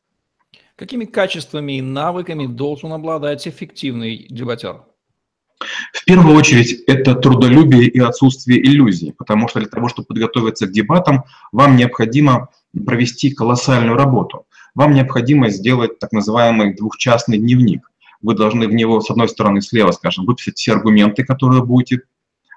Какими 0.76 1.06
качествами 1.06 1.78
и 1.78 1.82
навыками 1.82 2.48
должен 2.48 2.94
обладать 2.94 3.48
эффективный 3.48 4.28
дебатер? 4.30 4.84
В 5.94 6.06
первую 6.06 6.38
очередь 6.38 6.84
это 6.88 7.16
трудолюбие 7.16 7.88
и 7.88 8.00
отсутствие 8.00 8.66
иллюзий, 8.66 9.12
потому 9.12 9.50
что 9.50 9.60
для 9.60 9.68
того, 9.68 9.90
чтобы 9.90 10.08
подготовиться 10.08 10.68
к 10.68 10.72
дебатам, 10.72 11.26
вам 11.52 11.76
необходимо 11.76 12.48
провести 12.86 13.32
колоссальную 13.32 13.98
работу. 13.98 14.46
Вам 14.74 14.94
необходимо 14.94 15.50
сделать 15.50 16.00
так 16.00 16.14
называемый 16.14 16.74
двухчастный 16.76 17.38
дневник. 17.38 17.92
Вы 18.22 18.36
должны 18.36 18.68
в 18.68 18.74
него, 18.74 19.02
с 19.02 19.10
одной 19.10 19.28
стороны, 19.28 19.62
слева, 19.62 19.92
скажем, 19.92 20.26
выписать 20.26 20.58
все 20.58 20.74
аргументы, 20.74 21.26
которые 21.26 21.64
будете 21.64 22.04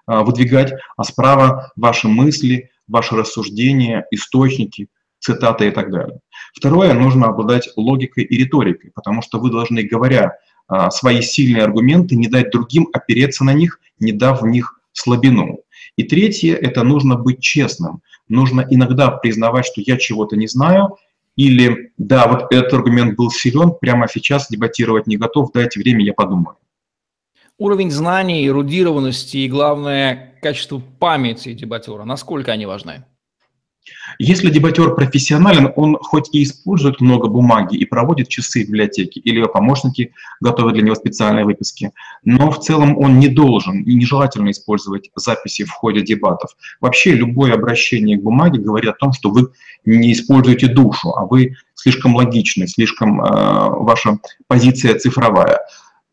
выдвигать, 0.06 0.72
а 0.96 1.04
справа 1.04 1.72
ваши 1.76 2.08
мысли, 2.08 2.70
ваши 2.88 3.16
рассуждения, 3.16 4.06
источники, 4.10 4.88
цитаты 5.20 5.68
и 5.68 5.70
так 5.70 5.90
далее. 5.90 6.18
Второе, 6.54 6.92
нужно 6.94 7.28
обладать 7.28 7.70
логикой 7.76 8.24
и 8.24 8.36
риторикой, 8.36 8.90
потому 8.94 9.22
что 9.22 9.38
вы 9.38 9.50
должны, 9.50 9.82
говоря 9.82 10.36
а, 10.68 10.90
свои 10.90 11.22
сильные 11.22 11.64
аргументы, 11.64 12.16
не 12.16 12.28
дать 12.28 12.50
другим 12.50 12.88
опереться 12.92 13.44
на 13.44 13.52
них, 13.52 13.80
не 13.98 14.12
дав 14.12 14.42
в 14.42 14.46
них 14.46 14.80
слабину. 14.92 15.60
И 15.96 16.02
третье, 16.04 16.54
это 16.54 16.82
нужно 16.82 17.16
быть 17.16 17.40
честным. 17.40 18.02
Нужно 18.28 18.66
иногда 18.68 19.10
признавать, 19.10 19.66
что 19.66 19.80
я 19.80 19.96
чего-то 19.96 20.36
не 20.36 20.46
знаю, 20.46 20.96
или 21.36 21.92
да, 21.96 22.26
вот 22.26 22.52
этот 22.52 22.72
аргумент 22.74 23.16
был 23.16 23.30
силен, 23.30 23.72
прямо 23.80 24.06
сейчас 24.08 24.48
дебатировать 24.50 25.06
не 25.06 25.16
готов, 25.16 25.52
дайте 25.52 25.80
время, 25.80 26.04
я 26.04 26.12
подумаю. 26.12 26.56
Уровень 27.62 27.92
знаний, 27.92 28.48
эрудированности 28.48 29.36
и, 29.36 29.48
главное, 29.48 30.34
качество 30.42 30.82
памяти 30.98 31.52
дебатера, 31.52 32.02
насколько 32.02 32.50
они 32.50 32.66
важны? 32.66 33.04
Если 34.18 34.50
дебатер 34.50 34.96
профессионален, 34.96 35.72
он 35.76 35.96
хоть 36.00 36.28
и 36.32 36.42
использует 36.42 37.00
много 37.00 37.28
бумаги 37.28 37.76
и 37.76 37.84
проводит 37.84 38.26
часы 38.26 38.64
в 38.64 38.66
библиотеке, 38.66 39.20
или 39.20 39.36
его 39.36 39.46
помощники 39.46 40.12
готовят 40.40 40.74
для 40.74 40.82
него 40.82 40.96
специальные 40.96 41.44
выписки, 41.44 41.92
но 42.24 42.50
в 42.50 42.58
целом 42.58 42.98
он 42.98 43.20
не 43.20 43.28
должен 43.28 43.84
и 43.84 43.94
нежелательно 43.94 44.50
использовать 44.50 45.10
записи 45.14 45.62
в 45.62 45.70
ходе 45.70 46.02
дебатов. 46.02 46.56
Вообще 46.80 47.12
любое 47.12 47.54
обращение 47.54 48.18
к 48.18 48.22
бумаге 48.22 48.58
говорит 48.58 48.90
о 48.90 48.94
том, 48.94 49.12
что 49.12 49.30
вы 49.30 49.52
не 49.84 50.12
используете 50.12 50.66
душу, 50.66 51.14
а 51.14 51.26
вы 51.26 51.54
слишком 51.74 52.16
логичны, 52.16 52.66
слишком 52.66 53.20
э, 53.20 53.24
ваша 53.24 54.18
позиция 54.48 54.98
цифровая. 54.98 55.60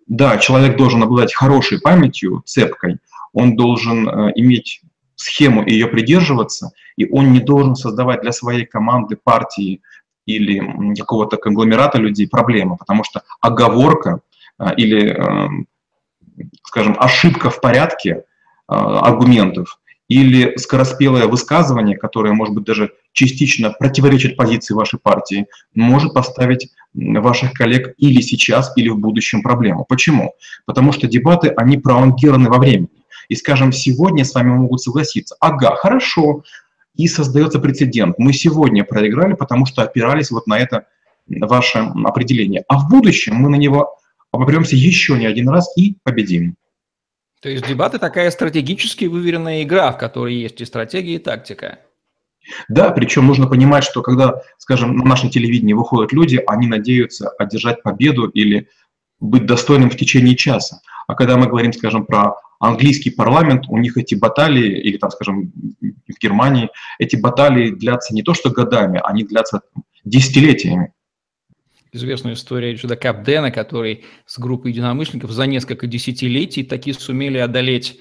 Да, 0.09 0.39
человек 0.39 0.75
должен 0.75 1.03
обладать 1.03 1.35
хорошей 1.35 1.79
памятью, 1.79 2.41
цепкой, 2.45 2.97
он 3.31 3.55
должен 3.55 4.09
э, 4.09 4.31
иметь 4.35 4.81
схему 5.15 5.63
и 5.63 5.73
ее 5.73 5.85
придерживаться, 5.85 6.71
и 6.97 7.07
он 7.11 7.31
не 7.31 7.39
должен 7.39 7.75
создавать 7.75 8.21
для 8.21 8.31
своей 8.31 8.65
команды, 8.65 9.17
партии 9.23 9.81
или 10.25 10.95
какого-то 10.95 11.37
конгломерата 11.37 11.99
людей 11.99 12.27
проблемы, 12.27 12.75
потому 12.75 13.03
что 13.03 13.21
оговорка 13.39 14.21
э, 14.57 14.73
или, 14.77 15.11
э, 15.11 15.49
скажем, 16.63 16.95
ошибка 16.99 17.51
в 17.51 17.61
порядке 17.61 18.23
аргументов 18.67 19.79
или 20.09 20.57
скороспелое 20.57 21.27
высказывание, 21.27 21.95
которое, 21.95 22.33
может 22.33 22.55
быть, 22.55 22.65
даже 22.65 22.91
частично 23.13 23.71
противоречит 23.71 24.35
позиции 24.35 24.73
вашей 24.73 24.99
партии, 24.99 25.45
может 25.75 26.13
поставить 26.13 26.69
ваших 26.93 27.53
коллег 27.53 27.93
или 27.97 28.19
сейчас, 28.19 28.73
или 28.75 28.89
в 28.89 28.97
будущем 28.97 29.43
проблему. 29.43 29.85
Почему? 29.87 30.33
Потому 30.65 30.91
что 30.91 31.07
дебаты, 31.07 31.49
они 31.49 31.77
пролонгированы 31.77 32.49
во 32.49 32.57
времени. 32.57 32.89
И, 33.29 33.35
скажем, 33.35 33.71
сегодня 33.71 34.25
с 34.25 34.33
вами 34.33 34.49
могут 34.49 34.81
согласиться. 34.81 35.35
Ага, 35.39 35.75
хорошо. 35.75 36.43
И 36.95 37.07
создается 37.07 37.59
прецедент. 37.59 38.17
Мы 38.17 38.33
сегодня 38.33 38.83
проиграли, 38.83 39.33
потому 39.33 39.67
что 39.67 39.83
опирались 39.83 40.31
вот 40.31 40.47
на 40.47 40.57
это 40.57 40.87
ваше 41.27 41.77
определение. 42.03 42.63
А 42.67 42.79
в 42.79 42.89
будущем 42.89 43.35
мы 43.35 43.49
на 43.49 43.55
него 43.55 43.95
обопремся 44.31 44.75
еще 44.75 45.17
не 45.19 45.27
один 45.27 45.49
раз 45.49 45.71
и 45.77 45.97
победим. 46.03 46.55
То 47.41 47.49
есть 47.49 47.65
дебаты 47.67 47.99
такая 47.99 48.31
стратегически 48.31 49.05
выверенная 49.05 49.63
игра, 49.63 49.91
в 49.91 49.97
которой 49.97 50.35
есть 50.35 50.59
и 50.61 50.65
стратегия, 50.65 51.15
и 51.15 51.19
тактика. 51.19 51.79
Да, 52.67 52.91
причем 52.91 53.27
нужно 53.27 53.47
понимать, 53.47 53.83
что 53.83 54.01
когда, 54.01 54.41
скажем, 54.57 54.97
на 54.97 55.05
нашем 55.05 55.29
телевидении 55.29 55.73
выходят 55.73 56.11
люди, 56.11 56.41
они 56.47 56.67
надеются 56.67 57.29
одержать 57.29 57.83
победу 57.83 58.27
или 58.27 58.67
быть 59.19 59.45
достойным 59.45 59.89
в 59.89 59.97
течение 59.97 60.35
часа. 60.35 60.81
А 61.07 61.15
когда 61.15 61.37
мы 61.37 61.47
говорим, 61.47 61.73
скажем, 61.73 62.05
про 62.05 62.35
английский 62.59 63.09
парламент, 63.09 63.65
у 63.69 63.77
них 63.77 63.97
эти 63.97 64.15
баталии, 64.15 64.79
или 64.79 64.97
там, 64.97 65.11
скажем, 65.11 65.51
в 65.81 66.19
Германии, 66.21 66.69
эти 66.97 67.15
баталии 67.15 67.71
длятся 67.71 68.13
не 68.13 68.23
то 68.23 68.33
что 68.33 68.49
годами, 68.49 69.01
они 69.03 69.23
длятся 69.23 69.61
десятилетиями 70.03 70.93
известную 71.91 72.35
историю 72.35 72.73
Ричарда 72.73 72.95
Капдена, 72.95 73.51
который 73.51 74.05
с 74.25 74.39
группой 74.39 74.71
единомышленников 74.71 75.31
за 75.31 75.45
несколько 75.45 75.87
десятилетий 75.87 76.63
таки 76.63 76.93
сумели 76.93 77.37
одолеть 77.37 77.99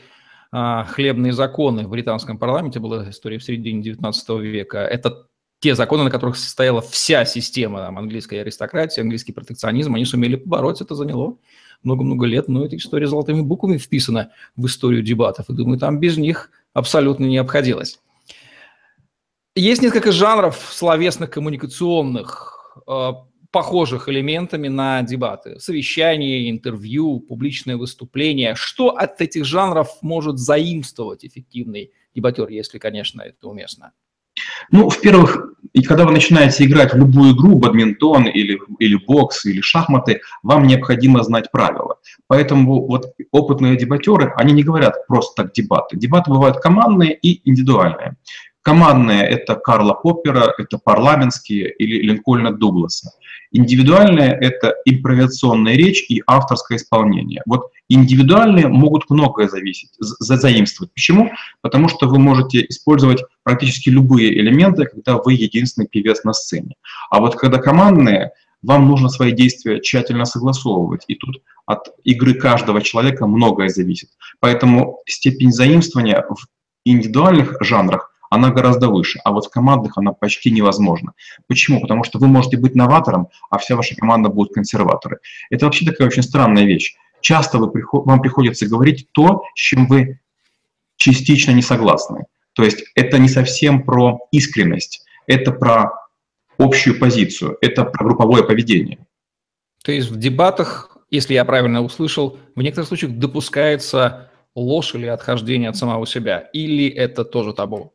а, 0.50 0.84
хлебные 0.84 1.32
законы 1.32 1.86
в 1.86 1.90
британском 1.90 2.38
парламенте. 2.38 2.80
Была 2.80 3.08
история 3.10 3.38
в 3.38 3.44
середине 3.44 3.82
19 3.82 4.28
века. 4.40 4.78
Это 4.78 5.26
те 5.60 5.74
законы, 5.74 6.04
на 6.04 6.10
которых 6.10 6.36
состояла 6.36 6.80
вся 6.80 7.24
система 7.24 7.80
там, 7.80 7.98
английской 7.98 8.36
аристократии, 8.36 9.00
английский 9.00 9.32
протекционизм. 9.32 9.94
Они 9.94 10.04
сумели 10.04 10.36
побороть, 10.36 10.80
это 10.80 10.94
заняло 10.94 11.36
много-много 11.82 12.26
лет, 12.26 12.48
но 12.48 12.64
эта 12.64 12.76
история 12.76 13.06
золотыми 13.06 13.42
буквами 13.42 13.76
вписана 13.76 14.30
в 14.56 14.66
историю 14.66 15.02
дебатов. 15.02 15.48
И 15.50 15.52
думаю, 15.52 15.78
там 15.78 16.00
без 16.00 16.16
них 16.16 16.50
абсолютно 16.72 17.24
не 17.24 17.38
обходилось. 17.38 18.00
Есть 19.54 19.82
несколько 19.82 20.12
жанров 20.12 20.56
словесных 20.70 21.30
коммуникационных 21.30 22.82
а, 22.86 23.24
похожих 23.50 24.08
элементами 24.08 24.68
на 24.68 25.02
дебаты. 25.02 25.58
Совещание, 25.58 26.50
интервью, 26.50 27.20
публичное 27.20 27.76
выступление. 27.76 28.54
Что 28.54 28.90
от 28.90 29.20
этих 29.20 29.44
жанров 29.44 29.88
может 30.02 30.38
заимствовать 30.38 31.24
эффективный 31.24 31.92
дебатер, 32.14 32.48
если, 32.48 32.78
конечно, 32.78 33.22
это 33.22 33.48
уместно? 33.48 33.92
Ну, 34.70 34.88
в-первых, 34.88 35.54
когда 35.86 36.04
вы 36.04 36.12
начинаете 36.12 36.64
играть 36.64 36.92
в 36.92 36.96
любую 36.96 37.34
игру, 37.34 37.58
бадминтон 37.58 38.26
или, 38.26 38.60
или 38.78 38.94
бокс, 38.94 39.46
или 39.46 39.60
шахматы, 39.60 40.20
вам 40.42 40.66
необходимо 40.66 41.22
знать 41.24 41.50
правила. 41.50 41.98
Поэтому 42.26 42.86
вот 42.86 43.14
опытные 43.32 43.76
дебатеры, 43.76 44.32
они 44.36 44.52
не 44.52 44.62
говорят 44.62 45.06
просто 45.06 45.42
так 45.42 45.52
дебаты. 45.52 45.96
Дебаты 45.96 46.30
бывают 46.30 46.58
командные 46.58 47.14
и 47.14 47.48
индивидуальные. 47.48 48.16
Командные– 48.62 49.22
это 49.28 49.54
Карла 49.54 49.94
Поппера, 49.94 50.52
это 50.58 50.78
парламентские 50.78 51.72
или 51.72 52.02
Линкольна 52.02 52.52
Дугласа. 52.52 53.12
Индивидуальные– 53.50 54.36
это 54.40 54.74
импровизационная 54.84 55.74
речь 55.74 56.04
и 56.08 56.22
авторское 56.26 56.76
исполнение. 56.76 57.42
Вот 57.46 57.70
индивидуальные 57.88 58.68
могут 58.68 59.08
многое 59.08 59.48
зависеть, 59.48 59.90
за 59.98 60.36
заимствовать. 60.36 60.92
Почему? 60.92 61.30
Потому 61.62 61.88
что 61.88 62.08
вы 62.08 62.18
можете 62.18 62.66
использовать 62.68 63.22
практически 63.42 63.88
любые 63.88 64.38
элементы, 64.38 64.84
когда 64.84 65.16
вы 65.16 65.32
единственный 65.32 65.86
певец 65.86 66.24
на 66.24 66.34
сцене. 66.34 66.74
А 67.10 67.20
вот 67.20 67.36
когда 67.36 67.58
командные, 67.58 68.32
вам 68.62 68.88
нужно 68.88 69.08
свои 69.08 69.32
действия 69.32 69.80
тщательно 69.80 70.26
согласовывать. 70.26 71.04
И 71.06 71.14
тут 71.14 71.42
от 71.64 71.88
игры 72.04 72.34
каждого 72.34 72.82
человека 72.82 73.26
многое 73.26 73.68
зависит. 73.68 74.10
Поэтому 74.40 74.98
степень 75.06 75.52
заимствования 75.52 76.24
в 76.28 76.36
индивидуальных 76.84 77.56
жанрах 77.60 78.12
она 78.30 78.50
гораздо 78.50 78.88
выше, 78.88 79.20
а 79.24 79.32
вот 79.32 79.46
в 79.46 79.50
командных 79.50 79.96
она 79.96 80.12
почти 80.12 80.50
невозможна. 80.50 81.12
Почему? 81.46 81.80
Потому 81.80 82.04
что 82.04 82.18
вы 82.18 82.26
можете 82.26 82.56
быть 82.56 82.74
новатором, 82.74 83.28
а 83.50 83.58
вся 83.58 83.76
ваша 83.76 83.94
команда 83.96 84.28
будет 84.28 84.52
консерваторы. 84.52 85.18
Это 85.50 85.64
вообще 85.64 85.84
такая 85.84 86.08
очень 86.08 86.22
странная 86.22 86.64
вещь. 86.64 86.96
Часто 87.20 87.58
вы, 87.58 87.70
вам 87.92 88.20
приходится 88.20 88.68
говорить 88.68 89.08
то, 89.12 89.42
с 89.54 89.58
чем 89.60 89.86
вы 89.86 90.20
частично 90.96 91.52
не 91.52 91.62
согласны. 91.62 92.24
То 92.52 92.64
есть 92.64 92.84
это 92.94 93.18
не 93.18 93.28
совсем 93.28 93.82
про 93.84 94.18
искренность, 94.32 95.04
это 95.26 95.52
про 95.52 95.92
общую 96.58 96.98
позицию, 96.98 97.56
это 97.60 97.84
про 97.84 98.04
групповое 98.04 98.44
поведение. 98.44 98.98
То 99.84 99.92
есть 99.92 100.10
в 100.10 100.18
дебатах, 100.18 100.98
если 101.10 101.34
я 101.34 101.44
правильно 101.44 101.82
услышал, 101.82 102.38
в 102.54 102.62
некоторых 102.62 102.88
случаях 102.88 103.12
допускается 103.12 104.30
ложь 104.54 104.94
или 104.94 105.06
отхождение 105.06 105.70
от 105.70 105.76
самого 105.76 106.06
себя, 106.06 106.50
или 106.52 106.88
это 106.88 107.24
тоже 107.24 107.52
табу? 107.52 107.94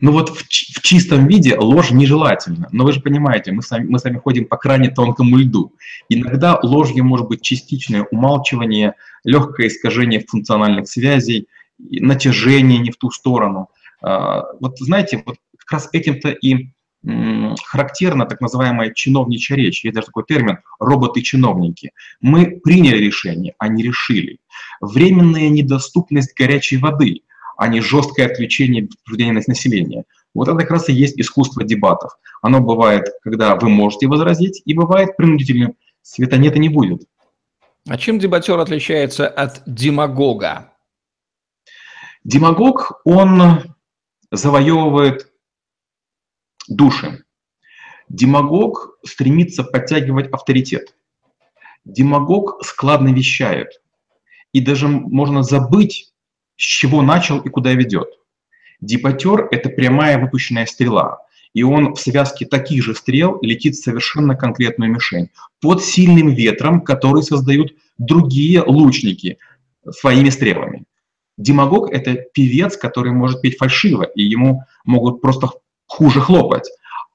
Ну 0.00 0.12
вот 0.12 0.30
в, 0.30 0.42
в 0.44 0.82
чистом 0.82 1.26
виде 1.26 1.56
ложь 1.56 1.90
нежелательна. 1.90 2.68
Но 2.72 2.84
вы 2.84 2.92
же 2.92 3.00
понимаете, 3.00 3.52
мы 3.52 3.62
с, 3.62 3.70
вами, 3.70 3.86
мы 3.86 3.98
с 3.98 4.04
вами 4.04 4.18
ходим 4.18 4.46
по 4.46 4.56
крайне 4.56 4.90
тонкому 4.90 5.36
льду. 5.36 5.74
Иногда 6.08 6.58
ложью 6.62 7.04
может 7.04 7.28
быть 7.28 7.42
частичное 7.42 8.06
умалчивание, 8.10 8.94
легкое 9.24 9.68
искажение 9.68 10.24
функциональных 10.26 10.88
связей, 10.88 11.48
натяжение 11.78 12.78
не 12.78 12.90
в 12.90 12.96
ту 12.96 13.10
сторону. 13.10 13.68
А, 14.02 14.44
вот 14.60 14.78
знаете, 14.78 15.22
вот 15.24 15.36
как 15.58 15.72
раз 15.72 15.88
этим-то 15.92 16.30
и 16.30 16.70
характерна 17.64 18.26
так 18.26 18.42
называемая 18.42 18.92
чиновничья 18.92 19.56
речь. 19.56 19.84
Есть 19.84 19.94
даже 19.94 20.08
такой 20.08 20.24
термин 20.24 20.58
«роботы-чиновники». 20.78 21.92
Мы 22.20 22.60
приняли 22.62 22.98
решение, 22.98 23.54
а 23.58 23.68
не 23.68 23.82
решили. 23.82 24.38
Временная 24.82 25.48
недоступность 25.48 26.36
горячей 26.36 26.76
воды– 26.76 27.22
а 27.60 27.68
не 27.68 27.82
жесткое 27.82 28.24
отключение 28.24 28.84
предупреждения 28.84 29.44
населения. 29.46 30.04
Вот 30.32 30.48
это 30.48 30.56
как 30.56 30.70
раз 30.70 30.88
и 30.88 30.94
есть 30.94 31.20
искусство 31.20 31.62
дебатов. 31.62 32.10
Оно 32.40 32.60
бывает, 32.60 33.10
когда 33.22 33.54
вы 33.54 33.68
можете 33.68 34.06
возразить, 34.06 34.62
и 34.64 34.72
бывает 34.72 35.14
принудительным. 35.18 35.74
Света 36.00 36.38
нет 36.38 36.56
и 36.56 36.58
не 36.58 36.70
будет. 36.70 37.02
А 37.86 37.98
чем 37.98 38.18
дебатер 38.18 38.58
отличается 38.58 39.28
от 39.28 39.62
демагога? 39.66 40.72
Демагог, 42.24 43.02
он 43.04 43.74
завоевывает 44.30 45.30
души. 46.66 47.24
Демагог 48.08 48.96
стремится 49.04 49.64
подтягивать 49.64 50.30
авторитет. 50.32 50.94
Демагог 51.84 52.64
складно 52.64 53.10
вещает. 53.10 53.82
И 54.54 54.62
даже 54.62 54.88
можно 54.88 55.42
забыть 55.42 56.09
с 56.60 56.62
чего 56.62 57.00
начал 57.00 57.38
и 57.40 57.48
куда 57.48 57.72
ведет. 57.72 58.08
Дипотер– 58.82 59.48
это 59.50 59.70
прямая 59.70 60.18
выпущенная 60.18 60.66
стрела, 60.66 61.18
и 61.54 61.62
он 61.62 61.94
в 61.94 62.00
связке 62.00 62.44
таких 62.44 62.84
же 62.84 62.94
стрел 62.94 63.38
летит 63.40 63.76
в 63.76 63.82
совершенно 63.82 64.36
конкретную 64.36 64.92
мишень 64.92 65.30
под 65.62 65.82
сильным 65.82 66.28
ветром, 66.28 66.82
который 66.82 67.22
создают 67.22 67.72
другие 67.96 68.62
лучники 68.62 69.38
своими 69.90 70.28
стрелами. 70.28 70.84
Демагог– 71.38 71.90
это 71.92 72.14
певец, 72.34 72.76
который 72.76 73.12
может 73.12 73.40
петь 73.40 73.56
фальшиво, 73.56 74.02
и 74.02 74.22
ему 74.22 74.64
могут 74.84 75.22
просто 75.22 75.48
хуже 75.86 76.20
хлопать. 76.20 76.70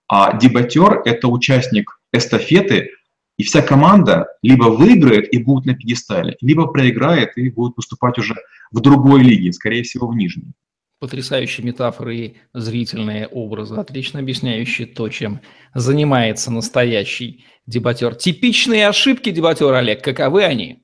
А 0.08 0.36
дебатер– 0.38 1.04
это 1.06 1.28
участник 1.28 2.00
эстафеты, 2.12 2.90
и 3.38 3.44
вся 3.44 3.62
команда 3.62 4.28
либо 4.42 4.66
выиграет 4.66 5.34
и 5.34 5.38
будет 5.38 5.66
на 5.66 5.76
пьедестале, 5.76 6.38
либо 6.42 6.68
проиграет 6.68 7.38
и 7.38 7.50
будет 7.50 7.76
поступать 7.76 8.18
уже 8.18 8.36
в 8.72 8.80
другой 8.80 9.24
лиге, 9.24 9.52
скорее 9.52 9.84
всего, 9.84 10.08
в 10.08 10.16
нижней. 10.16 10.54
Потрясающие 11.00 11.66
метафоры 11.66 12.18
и 12.18 12.38
зрительные 12.54 13.28
образы, 13.28 13.76
отлично 13.76 14.22
объясняющие 14.22 14.88
то, 14.88 15.10
чем 15.10 15.42
занимается 15.74 16.52
настоящий 16.52 17.46
дебатер. 17.68 18.16
Типичные 18.16 18.88
ошибки 18.88 19.32
дебатера, 19.32 19.80
Олег, 19.80 20.02
каковы 20.02 20.44
они? 20.44 20.84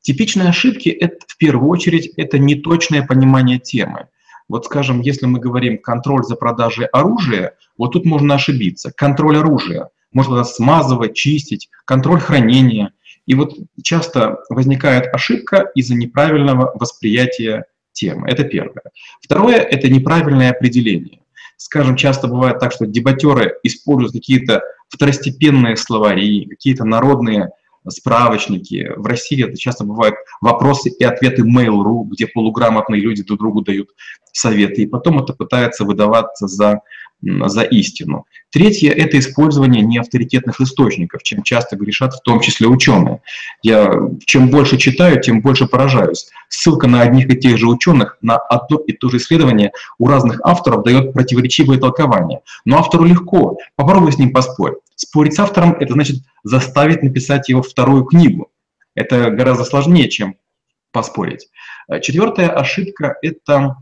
Типичные 0.00 0.48
ошибки– 0.48 0.88
это 0.90 1.16
в 1.26 1.36
первую 1.36 1.68
очередь 1.68 2.12
это 2.16 2.38
неточное 2.38 3.04
понимание 3.04 3.58
темы. 3.58 4.08
Вот 4.48 4.66
скажем, 4.66 5.00
если 5.00 5.26
мы 5.26 5.40
говорим 5.40 5.78
контроль 5.78 6.22
за 6.22 6.36
продажей 6.36 6.86
оружия, 6.86 7.56
вот 7.76 7.92
тут 7.94 8.04
можно 8.04 8.36
ошибиться. 8.36 8.92
Контроль 8.96 9.38
оружия 9.38 9.90
можно 10.16 10.44
смазывать, 10.44 11.14
чистить, 11.14 11.68
контроль 11.84 12.20
хранения. 12.20 12.92
И 13.26 13.34
вот 13.34 13.52
часто 13.82 14.38
возникает 14.48 15.12
ошибка 15.14 15.70
из-за 15.74 15.94
неправильного 15.94 16.72
восприятия 16.74 17.66
темы. 17.92 18.26
Это 18.26 18.44
первое. 18.44 18.82
Второе– 19.20 19.56
это 19.74 19.88
неправильное 19.90 20.52
определение. 20.52 21.20
Скажем, 21.58 21.96
часто 21.96 22.28
бывает 22.28 22.58
так, 22.60 22.72
что 22.72 22.86
дебатеры 22.86 23.56
используют 23.62 24.14
какие-то 24.14 24.62
второстепенные 24.88 25.76
словари, 25.76 26.46
какие-то 26.46 26.84
народные 26.84 27.50
справочники. 27.86 28.90
В 28.96 29.04
России 29.04 29.44
это 29.46 29.58
часто 29.58 29.84
бывают 29.84 30.16
вопросы 30.40 30.88
и 30.88 31.04
ответы 31.04 31.42
Mail.ru, 31.42 32.04
где 32.04 32.26
полуграмотные 32.26 33.02
люди 33.02 33.22
друг 33.22 33.38
другу 33.38 33.60
дают 33.60 33.90
советы, 34.32 34.82
и 34.82 34.86
потом 34.86 35.22
это 35.22 35.34
пытается 35.34 35.84
выдаваться 35.84 36.46
за 36.46 36.80
за 37.22 37.62
истину. 37.62 38.26
Третье– 38.50 38.92
это 38.92 39.18
использование 39.18 39.82
неавторитетных 39.82 40.60
источников, 40.60 41.22
чем 41.22 41.42
часто 41.42 41.76
грешат 41.76 42.14
в 42.14 42.20
том 42.20 42.40
числе 42.40 42.68
ученые. 42.68 43.22
Я 43.62 43.92
чем 44.26 44.48
больше 44.50 44.76
читаю, 44.76 45.20
тем 45.20 45.40
больше 45.40 45.66
поражаюсь. 45.66 46.28
Ссылка 46.48 46.86
на 46.86 47.02
одних 47.02 47.28
и 47.30 47.38
тех 47.38 47.58
же 47.58 47.68
ученых 47.68 48.18
на 48.20 48.36
одно 48.36 48.78
и 48.78 48.92
то 48.92 49.08
же 49.08 49.16
исследование 49.16 49.72
у 49.98 50.08
разных 50.08 50.40
авторов 50.44 50.84
дает 50.84 51.12
противоречивые 51.12 51.80
толкования. 51.80 52.40
Но 52.64 52.78
автору 52.78 53.04
легко, 53.04 53.58
попробуй 53.76 54.12
с 54.12 54.18
ним 54.18 54.32
поспорь. 54.32 54.74
Спорить 54.94 55.34
с 55.34 55.38
автором– 55.38 55.72
это 55.80 55.94
значит 55.94 56.16
заставить 56.44 57.02
написать 57.02 57.48
его 57.48 57.62
вторую 57.62 58.04
книгу. 58.04 58.50
Это 58.94 59.30
гораздо 59.30 59.64
сложнее, 59.64 60.08
чем 60.08 60.36
поспорить. 60.92 61.48
Четвертая 62.02 62.48
ошибка– 62.48 63.16
это 63.22 63.76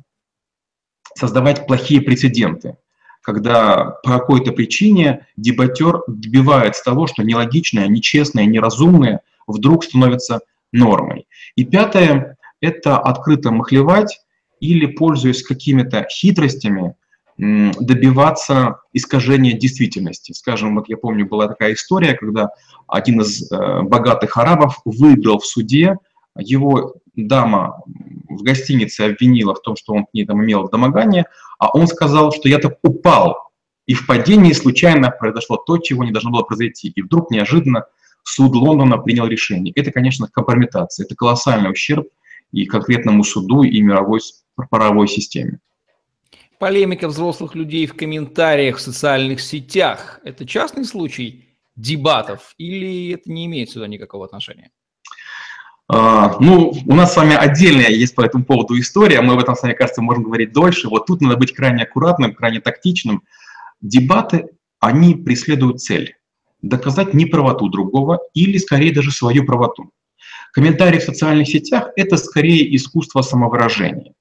создавать 1.16 1.66
плохие 1.66 2.00
прецеденты 2.00 2.76
когда 3.24 3.96
по 4.02 4.18
какой-то 4.18 4.52
причине 4.52 5.26
дебатер 5.37 6.02
добивается 6.06 6.84
того, 6.84 7.06
что 7.06 7.22
нелогичное, 7.22 7.88
нечестное, 7.88 8.44
неразумное 8.44 9.22
вдруг 9.46 9.84
становится 9.84 10.40
нормой. 10.72 11.26
И 11.56 11.64
пятое– 11.64 12.37
это 12.60 12.98
открыто 12.98 13.50
махлевать 13.50 14.20
или, 14.60 14.87
пользуясь 14.87 15.42
какими-то 15.42 16.06
хитростями, 16.10 16.94
добиваться 17.37 18.80
искажения 18.92 19.54
действительности. 19.54 20.32
Скажем, 20.32 20.76
вот 20.76 20.88
я 20.88 20.96
помню, 20.96 21.26
была 21.26 21.48
такая 21.48 21.72
история, 21.72 22.14
когда 22.14 22.50
один 22.87 23.22
из 23.22 23.50
э, 23.50 23.82
богатых 23.82 24.37
арабов 24.37 24.80
выиграл 24.84 25.40
в 25.40 25.46
суде, 25.46 25.96
его 26.38 26.94
дама 27.16 27.80
в 28.28 28.42
гостинице 28.42 29.02
обвинила 29.02 29.54
в 29.54 29.62
том, 29.62 29.76
что 29.76 29.94
он 29.94 30.04
к 30.04 30.14
ней 30.14 30.26
там 30.26 30.44
имел 30.44 30.68
домогание, 30.68 31.26
а 31.58 31.70
он 31.70 31.86
сказал, 31.86 32.32
что 32.32 32.48
я 32.48 32.58
так 32.58 32.78
упал, 32.82 33.50
и 33.86 33.94
в 33.94 34.06
падении 34.06 34.52
случайно 34.52 35.10
произошло 35.10 35.56
то, 35.56 35.78
чего 35.78 36.04
не 36.04 36.10
должно 36.10 36.30
было 36.30 36.42
произойти. 36.42 36.88
И 36.88 37.02
вдруг 37.02 37.30
неожиданно 37.30 37.86
суд 38.22 38.54
Лондона 38.54 38.98
принял 38.98 39.26
решение. 39.26 39.72
Это, 39.76 39.92
конечно, 39.92 40.28
компрометация, 40.28 41.04
это 41.04 41.14
колоссальный 41.14 41.70
ущерб 41.70 42.08
и 42.52 42.66
конкретному 42.66 43.24
суду, 43.24 43.62
и 43.62 43.80
мировой 43.82 44.20
правовой 44.70 45.08
системе. 45.08 45.58
Полемика 46.58 47.08
взрослых 47.08 47.54
людей 47.54 47.86
в 47.86 47.94
комментариях 47.94 48.78
в 48.78 48.80
социальных 48.80 49.40
сетях– 49.40 50.20
это 50.24 50.46
частный 50.46 50.84
случай 50.84 51.56
дебатов 51.76 52.54
или 52.56 53.12
это 53.12 53.30
не 53.30 53.46
имеет 53.46 53.70
сюда 53.70 53.88
никакого 53.88 54.24
отношения? 54.24 54.70
А, 55.86 56.38
ну, 56.40 56.72
у 56.86 56.94
нас 56.94 57.12
с 57.12 57.16
вами 57.16 57.34
отдельная 57.34 57.90
есть 57.90 58.14
по 58.14 58.22
этому 58.22 58.44
поводу 58.44 58.78
история, 58.78 59.20
мы 59.20 59.34
об 59.34 59.40
этом 59.40 59.54
с 59.54 59.62
вами, 59.62 59.74
кажется, 59.74 60.00
можем 60.00 60.22
говорить 60.22 60.52
дольше. 60.52 60.88
Вот 60.88 61.06
тут 61.06 61.20
надо 61.20 61.36
быть 61.36 61.52
крайне 61.52 61.82
аккуратным, 61.82 62.34
крайне 62.34 62.60
тактичным. 62.60 63.22
Дебаты, 63.80 64.46
они 64.80 65.14
преследуют 65.14 65.82
цель– 65.82 66.16
доказать 66.62 67.12
неправоту 67.12 67.68
другого 67.68 68.20
или, 68.32 68.56
скорее, 68.56 68.94
даже 68.94 69.10
свою 69.10 69.44
правоту. 69.44 69.90
Комментарии 70.52 70.98
в 70.98 71.02
социальных 71.02 71.48
сетях– 71.48 71.90
это 71.96 72.16
скорее 72.16 72.74
искусство 72.74 73.20
самовыражения. 73.20 74.14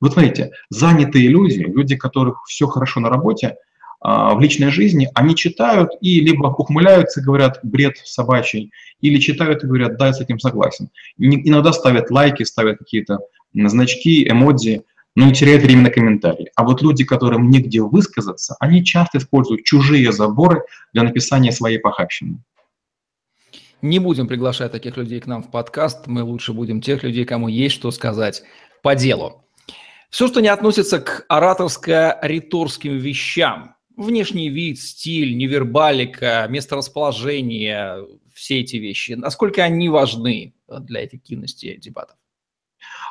Вот 0.00 0.14
смотрите, 0.14 0.50
занятые 0.70 1.28
люди, 1.28 1.58
люди, 1.58 1.94
которых 1.94 2.42
все 2.46 2.66
хорошо 2.66 3.00
на 3.00 3.10
работе– 3.10 3.56
в 4.02 4.38
личной 4.40 4.70
жизни, 4.70 5.10
они 5.14 5.36
читают 5.36 5.90
и 6.00 6.20
либо 6.20 6.46
ухмыляются, 6.46 7.20
говорят 7.20 7.60
бред 7.62 7.98
собачий, 8.04 8.72
или 9.00 9.18
читают 9.18 9.62
и 9.62 9.66
говорят, 9.66 9.98
да, 9.98 10.06
я 10.08 10.12
с 10.12 10.20
этим 10.20 10.38
согласен. 10.38 10.88
Иногда 11.18 11.72
ставят 11.72 12.10
лайки, 12.10 12.42
ставят 12.42 12.78
какие-то 12.78 13.18
значки, 13.52 14.26
эмодзи, 14.28 14.82
но 15.16 15.26
не 15.26 15.34
теряют 15.34 15.62
время 15.62 15.82
на 15.82 15.90
комментарии. 15.90 16.50
А 16.54 16.64
вот 16.64 16.82
люди, 16.82 17.04
которым 17.04 17.50
негде 17.50 17.82
высказаться, 17.82 18.56
они 18.60 18.84
часто 18.84 19.18
используют 19.18 19.64
чужие 19.64 20.12
заборы 20.12 20.62
для 20.92 21.02
написания 21.02 21.52
своей 21.52 21.78
похабщины. 21.78 22.38
Не 23.82 23.98
будем 23.98 24.28
приглашать 24.28 24.72
таких 24.72 24.96
людей 24.96 25.20
к 25.20 25.26
нам 25.26 25.42
в 25.42 25.50
подкаст, 25.50 26.06
мы 26.06 26.22
лучше 26.22 26.52
будем 26.52 26.80
тех 26.80 27.02
людей, 27.02 27.24
кому 27.24 27.48
есть 27.48 27.74
что 27.74 27.90
сказать 27.90 28.42
по 28.82 28.94
делу. 28.94 29.44
Все, 30.10 30.26
что 30.26 30.40
не 30.40 30.48
относится 30.48 31.00
к 31.00 31.24
ораторско-риторским 31.28 32.96
вещам, 32.98 33.74
внешний 34.04 34.48
вид, 34.48 34.78
стиль, 34.78 35.36
невербалика, 35.36 36.46
месторасположение, 36.48 38.06
все 38.34 38.60
эти 38.60 38.76
вещи, 38.76 39.12
насколько 39.12 39.62
они 39.62 39.88
важны 39.88 40.54
для 40.68 41.04
эффективности 41.04 41.76
дебатов? 41.76 42.16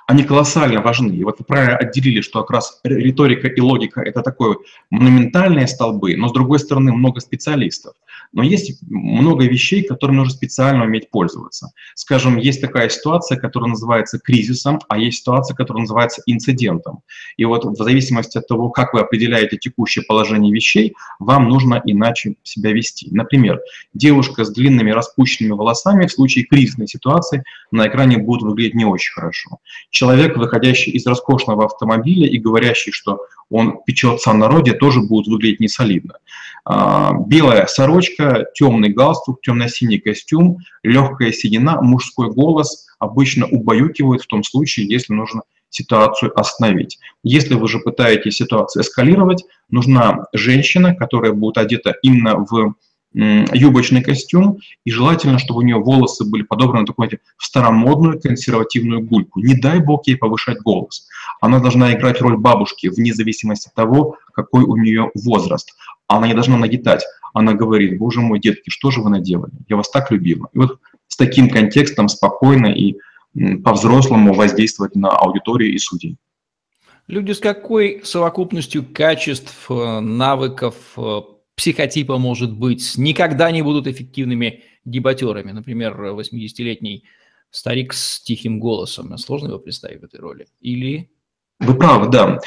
они 0.10 0.24
колоссально 0.24 0.82
важны. 0.82 1.12
И 1.12 1.24
вот 1.24 1.38
вы 1.38 1.46
правильно 1.46 1.78
отделили, 1.78 2.22
что 2.22 2.42
как 2.42 2.50
раз 2.50 2.80
риторика 2.84 3.48
и 3.48 3.62
логика– 3.62 4.02
это 4.06 4.24
такое 4.24 4.58
монументальные 4.90 5.68
столбы, 5.68 6.16
но 6.16 6.30
с 6.30 6.34
другой 6.34 6.58
стороны 6.58 6.92
много 6.92 7.20
специалистов. 7.20 7.94
Но 8.32 8.44
есть 8.44 8.82
много 8.88 9.46
вещей, 9.46 9.84
которыми 9.84 10.18
нужно 10.18 10.34
специально 10.34 10.84
уметь 10.84 11.10
пользоваться. 11.10 11.72
Скажем, 11.96 12.38
есть 12.38 12.62
такая 12.62 12.90
ситуация, 12.90 13.38
которая 13.38 13.72
называется 13.72 14.20
кризисом, 14.20 14.80
а 14.88 14.98
есть 14.98 15.20
ситуация, 15.20 15.56
которая 15.56 15.82
называется 15.82 16.22
инцидентом. 16.26 17.02
И 17.38 17.46
вот 17.46 17.66
в 17.66 17.76
зависимости 17.76 18.38
от 18.38 18.48
того, 18.48 18.70
как 18.70 18.94
вы 18.94 19.00
определяете 19.00 19.58
текущее 19.58 20.06
положение 20.06 20.54
вещей, 20.54 20.96
вам 21.20 21.50
нужно 21.50 21.82
иначе 21.86 22.36
себя 22.44 22.72
вести. 22.72 23.08
Например, 23.12 23.60
девушка 23.94 24.46
с 24.46 24.52
длинными 24.52 24.92
распущенными 24.92 25.54
волосами 25.54 26.06
в 26.06 26.12
случае 26.12 26.46
кризисной 26.46 26.88
ситуации 26.88 27.44
на 27.72 27.88
экране 27.88 28.18
будет 28.18 28.44
выглядеть 28.44 28.76
не 28.76 28.86
очень 28.86 29.14
хорошо. 29.14 29.58
Человек, 29.90 30.38
выходящий 30.38 30.92
из 30.92 31.06
роскошного 31.06 31.66
автомобиля 31.66 32.28
и 32.28 32.38
говорящий, 32.38 32.92
что 32.92 33.20
он 33.50 33.80
печется 33.86 34.32
о 34.32 34.36
народе, 34.36 34.74
тоже 34.74 35.02
будет 35.02 35.28
выглядеть 35.28 35.60
несолидно. 35.60 36.16
А, 36.66 37.14
белая 37.14 37.66
сорочка, 37.66 38.19
темный 38.54 38.90
галстук, 38.90 39.42
темно-синий 39.42 40.00
костюм, 40.00 40.58
легкая 40.84 41.32
седина, 41.32 41.82
мужской 41.82 42.30
голос 42.30 42.88
обычно 43.00 43.48
убаюкивают 43.48 44.24
в 44.24 44.28
том 44.28 44.44
случае, 44.44 44.88
если 44.88 45.14
нужно 45.14 45.42
ситуацию 45.70 46.38
остановить. 46.40 47.00
Если 47.24 47.54
вы 47.54 47.68
же 47.68 47.80
пытаетесь 47.80 48.38
ситуацию 48.38 48.84
эскалировать, 48.84 49.46
нужна 49.70 50.26
женщина, 50.34 50.96
которая 50.96 51.34
будет 51.34 51.58
одета 51.58 51.94
именно 52.02 52.38
в 52.38 52.76
юбочный 53.14 54.04
костюм, 54.04 54.60
и 54.86 54.92
желательно, 54.92 55.40
чтобы 55.40 55.60
у 55.60 55.64
нее 55.64 55.78
волосы 55.78 56.26
были 56.26 56.44
подобраны 56.44 56.86
такой 56.86 57.10
в 57.38 57.44
старомодную 57.44 58.20
консервативную 58.20 59.02
гульку. 59.02 59.40
Не 59.40 59.56
дай 59.56 59.80
бог 59.80 60.06
ей 60.06 60.16
повышать 60.16 60.60
голос. 60.60 61.08
Она 61.42 61.60
должна 61.60 61.94
играть 61.94 62.22
роль 62.22 62.38
бабушки, 62.38 62.88
вне 62.88 63.14
зависимости 63.14 63.68
от 63.70 63.74
того, 63.74 64.18
какой 64.34 64.64
у 64.64 64.76
нее 64.76 65.10
возраст. 65.16 65.74
Она 66.08 66.28
не 66.28 66.34
должна 66.34 66.58
нагитать. 66.58 67.04
Она 67.34 67.54
говорит, 67.54 67.98
боже 67.98 68.22
мой, 68.22 68.40
детки, 68.40 68.70
что 68.70 68.92
же 68.92 69.02
вы 69.02 69.10
наделали? 69.10 69.54
Я 69.68 69.76
вас 69.76 69.90
так 69.90 70.12
любила. 70.12 70.50
И 70.54 70.60
вот 70.60 70.80
с 71.08 71.16
таким 71.16 71.50
контекстом 71.50 72.10
спокойно 72.10 72.68
и 72.68 72.98
по-взрослому 73.64 74.34
воздействовать 74.34 74.96
на 74.96 75.10
аудиторию 75.10 75.74
и 75.74 75.78
судей. 75.78 76.18
Люди 77.08 77.32
с 77.32 77.40
какой 77.40 78.02
совокупностью 78.04 78.86
качеств, 78.86 79.66
э, 79.70 80.00
навыков, 80.00 80.76
э, 80.98 81.22
психотипа, 81.56 82.18
может 82.18 82.56
быть, 82.56 82.94
никогда 82.98 83.52
не 83.52 83.62
будут 83.62 83.88
эффективными 83.88 84.64
дебатерами. 84.86 85.52
Например, 85.52 86.14
80-летний 86.14 87.06
старик 87.52 87.94
с 87.94 88.22
тихим 88.22 88.60
голосом. 88.60 89.18
Сложно 89.18 89.48
его 89.48 89.60
представить 89.60 90.02
в 90.02 90.04
этой 90.04 90.20
роли? 90.20 90.48
Или... 90.62 91.10
Вы 91.60 91.74
правы, 91.76 92.10
да. 92.10 92.40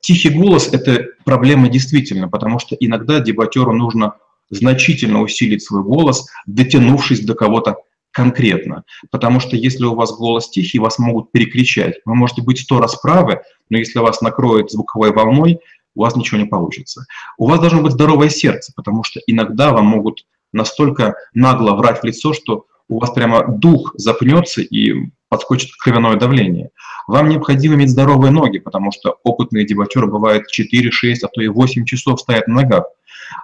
Тихий 0.00 0.30
голос– 0.30 0.68
это 0.72 1.08
проблема 1.24 1.68
действительно, 1.68 2.28
потому 2.28 2.58
что 2.58 2.76
иногда 2.76 3.20
дебатеру 3.20 3.72
нужно 3.72 4.16
значительно 4.50 5.22
усилить 5.22 5.62
свой 5.62 5.82
голос, 5.82 6.26
дотянувшись 6.46 7.20
до 7.20 7.34
кого-то 7.34 7.76
конкретно. 8.10 8.84
Потому 9.10 9.40
что 9.40 9.56
если 9.56 9.84
у 9.84 9.94
вас 9.94 10.12
голос 10.12 10.50
тихий, 10.50 10.78
вас 10.78 10.98
могут 10.98 11.32
перекричать. 11.32 12.00
Вы 12.04 12.14
можете 12.14 12.42
быть 12.42 12.60
сто 12.60 12.80
раз 12.80 12.96
правы, 12.96 13.40
но 13.68 13.78
если 13.78 13.98
вас 14.00 14.20
накроет 14.20 14.70
звуковой 14.70 15.12
волной, 15.12 15.60
у 15.94 16.02
вас 16.02 16.16
ничего 16.16 16.38
не 16.38 16.46
получится. 16.46 17.04
У 17.38 17.48
вас 17.48 17.60
должно 17.60 17.82
быть 17.82 17.92
здоровое 17.92 18.28
сердце, 18.28 18.72
потому 18.74 19.04
что 19.04 19.20
иногда 19.26 19.72
вам 19.72 19.86
могут 19.86 20.26
настолько 20.52 21.14
нагло 21.34 21.74
врать 21.74 22.00
в 22.00 22.04
лицо, 22.04 22.32
что 22.32 22.66
у 22.88 22.98
вас 22.98 23.10
прямо 23.10 23.46
дух 23.46 23.92
запнется 23.96 24.62
и 24.62 25.10
подскочит 25.28 25.70
кровяное 25.76 26.16
давление. 26.16 26.70
Вам 27.06 27.28
необходимо 27.28 27.76
иметь 27.76 27.90
здоровые 27.90 28.32
ноги, 28.32 28.58
потому 28.58 28.90
что 28.90 29.18
опытные 29.22 29.64
дебатеры 29.64 30.08
бывают 30.08 30.48
4, 30.48 30.90
6, 30.90 31.24
а 31.24 31.28
то 31.28 31.40
и 31.40 31.48
8 31.48 31.84
часов 31.84 32.20
стоят 32.20 32.48
на 32.48 32.62
ногах. 32.62 32.84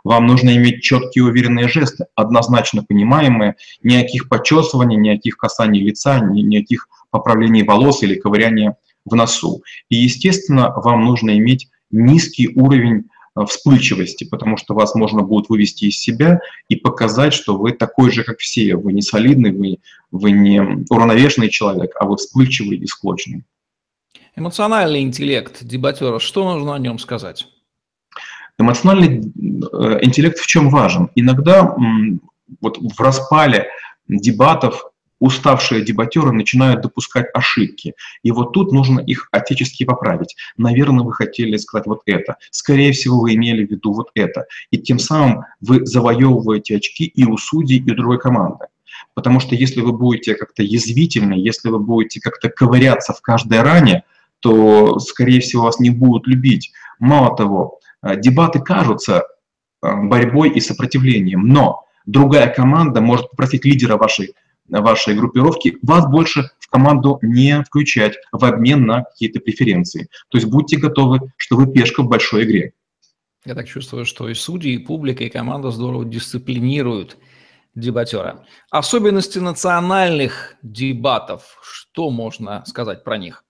Вам 0.05 0.27
нужно 0.27 0.57
иметь 0.57 0.83
четкие 0.83 1.25
уверенные 1.25 1.69
жесты, 1.69 2.07
однозначно 2.15 2.83
понимаемые, 2.83 3.57
никаких 3.83 4.29
почесываний, 4.29 4.97
никаких 4.97 5.37
касаний 5.37 5.81
лица, 5.81 6.21
никаких 6.21 6.89
поправлений 7.11 7.63
волос 7.63 8.03
или 8.03 8.15
ковыряния 8.15 8.77
в 9.05 9.15
носу. 9.15 9.63
И, 9.89 9.97
естественно, 9.97 10.73
вам 10.77 11.05
нужно 11.05 11.37
иметь 11.39 11.69
низкий 11.91 12.49
уровень 12.55 13.05
вспыльчивости, 13.45 14.25
потому 14.25 14.57
что 14.57 14.75
вас 14.75 14.95
можно 14.95 15.23
будет 15.23 15.51
вывести 15.51 15.87
из 15.87 15.99
себя 15.99 16.41
и 16.69 16.77
показать, 16.77 17.35
что 17.35 17.59
вы 17.59 17.73
такой 17.73 18.11
же, 18.11 18.25
как 18.25 18.39
все. 18.39 18.77
Вы 18.77 18.95
не 18.95 19.03
солидный, 19.03 19.53
вы, 19.53 19.79
вы 20.11 20.31
не 20.31 20.61
уравновешенный 20.89 21.51
человек, 21.51 21.93
а 22.01 22.07
вы 22.07 22.17
вспыльчивый 22.17 22.79
и 22.79 22.87
склочный. 22.87 23.45
Эмоциональный 24.37 25.01
интеллект 25.01 25.65
дебатера, 25.65 26.19
что 26.19 26.51
нужно 26.51 26.75
о 26.75 26.79
нем 26.79 26.99
сказать? 26.99 27.47
Эмоциональный 28.59 29.21
э, 29.21 29.99
интеллект 30.03 30.39
в 30.39 30.47
чем 30.47 30.71
важен? 30.71 31.11
Иногда 31.15 31.77
вот 32.61 32.79
в 32.79 33.01
распале 33.01 33.69
дебатов 34.09 34.87
уставшие 35.19 35.83
дебатеры 35.83 36.33
начинают 36.33 36.83
допускать 36.83 37.27
ошибки. 37.33 37.95
И 38.23 38.31
вот 38.31 38.53
тут 38.53 38.73
нужно 38.73 39.01
их 39.01 39.29
отечески 39.33 39.85
поправить. 39.85 40.37
Наверное, 40.57 41.05
вы 41.05 41.13
хотели 41.13 41.57
сказать 41.57 41.87
вот 41.87 42.03
это. 42.07 42.37
Скорее 42.51 42.93
всего, 42.93 43.21
вы 43.21 43.35
имели 43.35 43.65
в 43.65 43.71
виду 43.71 43.93
вот 43.93 44.11
это. 44.15 44.47
И 44.71 44.79
тем 44.79 44.99
самым 44.99 45.45
вы 45.61 45.87
завоевываете 45.87 46.77
очки 46.77 47.05
и 47.05 47.25
у 47.25 47.37
судей, 47.39 47.79
и 47.79 47.91
у 47.91 47.95
другой 47.95 48.19
команды. 48.19 48.67
Потому 49.15 49.41
что 49.41 49.55
если 49.55 49.81
вы 49.81 49.93
будете 49.93 50.35
как-то 50.35 50.63
язвительны, 50.63 51.35
если 51.35 51.69
вы 51.69 51.79
будете 51.79 52.21
как-то 52.21 52.49
ковыряться 52.49 53.13
в 53.13 53.21
каждой 53.21 53.63
ране, 53.63 54.05
то, 54.41 54.99
скорее 54.99 55.41
всего, 55.41 55.65
вас 55.65 55.81
не 55.81 55.91
будут 55.91 56.27
любить. 56.27 56.73
Мало 56.99 57.35
того, 57.35 57.81
дебаты 58.15 58.61
кажутся 58.61 59.25
э, 59.83 59.95
борьбой 59.95 60.51
и 60.51 60.61
сопротивлением, 60.61 61.49
но 61.49 61.85
другая 62.07 62.53
команда 62.53 63.01
может 63.01 63.31
попросить 63.31 63.65
лидера 63.65 63.97
вашей 63.97 64.35
вашей 64.69 65.15
группировки, 65.15 65.77
вас 65.83 66.07
больше 66.07 66.51
в 66.59 66.69
команду 66.69 67.19
не 67.23 67.63
включать 67.63 68.15
в 68.33 68.45
обмен 68.45 68.85
на 68.85 69.05
какие-то 69.05 69.41
преференции. 69.41 70.09
То 70.29 70.39
есть 70.39 70.51
будьте 70.51 70.77
готовы, 70.77 71.21
что 71.37 71.57
вы 71.57 71.73
пешка 71.73 72.03
в 72.03 72.09
большой 72.09 72.45
игре. 72.45 72.73
Я 73.45 73.55
так 73.55 73.69
чувствую, 73.69 74.05
что 74.05 74.29
и 74.29 74.35
судьи, 74.35 74.75
и 74.75 74.79
публика, 74.79 75.23
и 75.23 75.31
команда 75.31 75.71
здорово 75.71 76.05
дисциплинируют 76.05 77.17
дебатера. 77.77 78.45
Особенности 78.71 79.39
национальных 79.39 80.57
дебатов. 80.63 81.61
Что 81.63 82.11
можно 82.11 82.65
сказать 82.67 83.05
про 83.05 83.19
них? 83.19 83.45